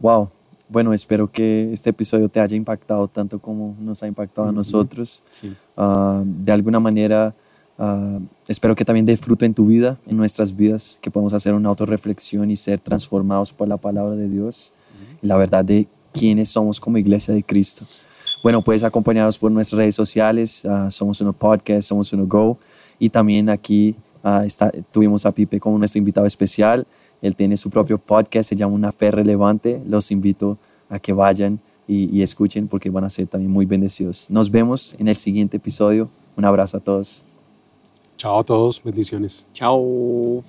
Wow. 0.00 0.30
Bueno, 0.68 0.92
espero 0.92 1.30
que 1.30 1.72
este 1.72 1.90
episodio 1.90 2.28
te 2.28 2.40
haya 2.40 2.56
impactado 2.56 3.08
tanto 3.08 3.38
como 3.38 3.74
nos 3.80 4.02
ha 4.02 4.06
impactado 4.06 4.48
a 4.48 4.52
nosotros. 4.52 5.22
Sí. 5.30 5.54
Ah, 5.76 6.22
de 6.24 6.52
alguna 6.52 6.78
manera, 6.78 7.34
ah, 7.78 8.18
espero 8.46 8.74
que 8.74 8.84
también 8.84 9.06
dé 9.06 9.16
fruto 9.16 9.44
en 9.44 9.54
tu 9.54 9.66
vida, 9.66 9.98
en 10.06 10.16
nuestras 10.16 10.54
vidas, 10.54 10.98
que 11.00 11.10
podamos 11.10 11.32
hacer 11.32 11.54
una 11.54 11.70
autorreflexión 11.70 12.50
y 12.50 12.56
ser 12.56 12.80
transformados 12.80 13.52
por 13.52 13.66
la 13.66 13.78
palabra 13.78 14.14
de 14.14 14.28
Dios 14.28 14.72
y 15.22 15.26
la 15.26 15.36
verdad 15.36 15.64
de 15.64 15.88
quiénes 16.12 16.50
somos 16.50 16.80
como 16.80 16.98
iglesia 16.98 17.32
de 17.32 17.42
Cristo. 17.42 17.86
Bueno, 18.42 18.62
puedes 18.62 18.84
acompañarnos 18.84 19.38
por 19.38 19.50
nuestras 19.50 19.78
redes 19.78 19.94
sociales, 19.94 20.64
ah, 20.66 20.90
Somos 20.90 21.20
Uno 21.20 21.32
Podcast, 21.32 21.88
Somos 21.88 22.12
Uno 22.12 22.26
Go, 22.26 22.58
y 22.98 23.10
también 23.10 23.48
aquí 23.48 23.94
ah, 24.22 24.44
tuvimos 24.90 25.26
a 25.26 25.32
Pipe 25.32 25.60
como 25.60 25.78
nuestro 25.78 25.98
invitado 25.98 26.26
especial. 26.26 26.86
Él 27.20 27.34
tiene 27.34 27.56
su 27.56 27.70
propio 27.70 27.98
podcast, 27.98 28.48
se 28.48 28.56
llama 28.56 28.74
Una 28.74 28.92
Fe 28.92 29.10
Relevante. 29.10 29.82
Los 29.86 30.10
invito 30.10 30.58
a 30.88 30.98
que 30.98 31.12
vayan 31.12 31.60
y, 31.88 32.20
escuchen 32.22 32.68
porque 32.68 32.90
van 32.90 33.04
a 33.04 33.10
ser 33.10 33.26
también 33.26 33.50
muy 33.50 33.64
bendecidos. 33.64 34.28
Nos 34.30 34.50
vemos 34.50 34.94
en 34.98 35.08
el 35.08 35.14
siguiente 35.14 35.56
episodio. 35.56 36.10
Un 36.36 36.44
abrazo 36.44 36.76
a 36.76 36.80
todos. 36.80 37.24
Chao 38.16 38.40
a 38.40 38.44
todos, 38.44 38.82
bendiciones. 38.82 39.46
Chao. 39.52 40.42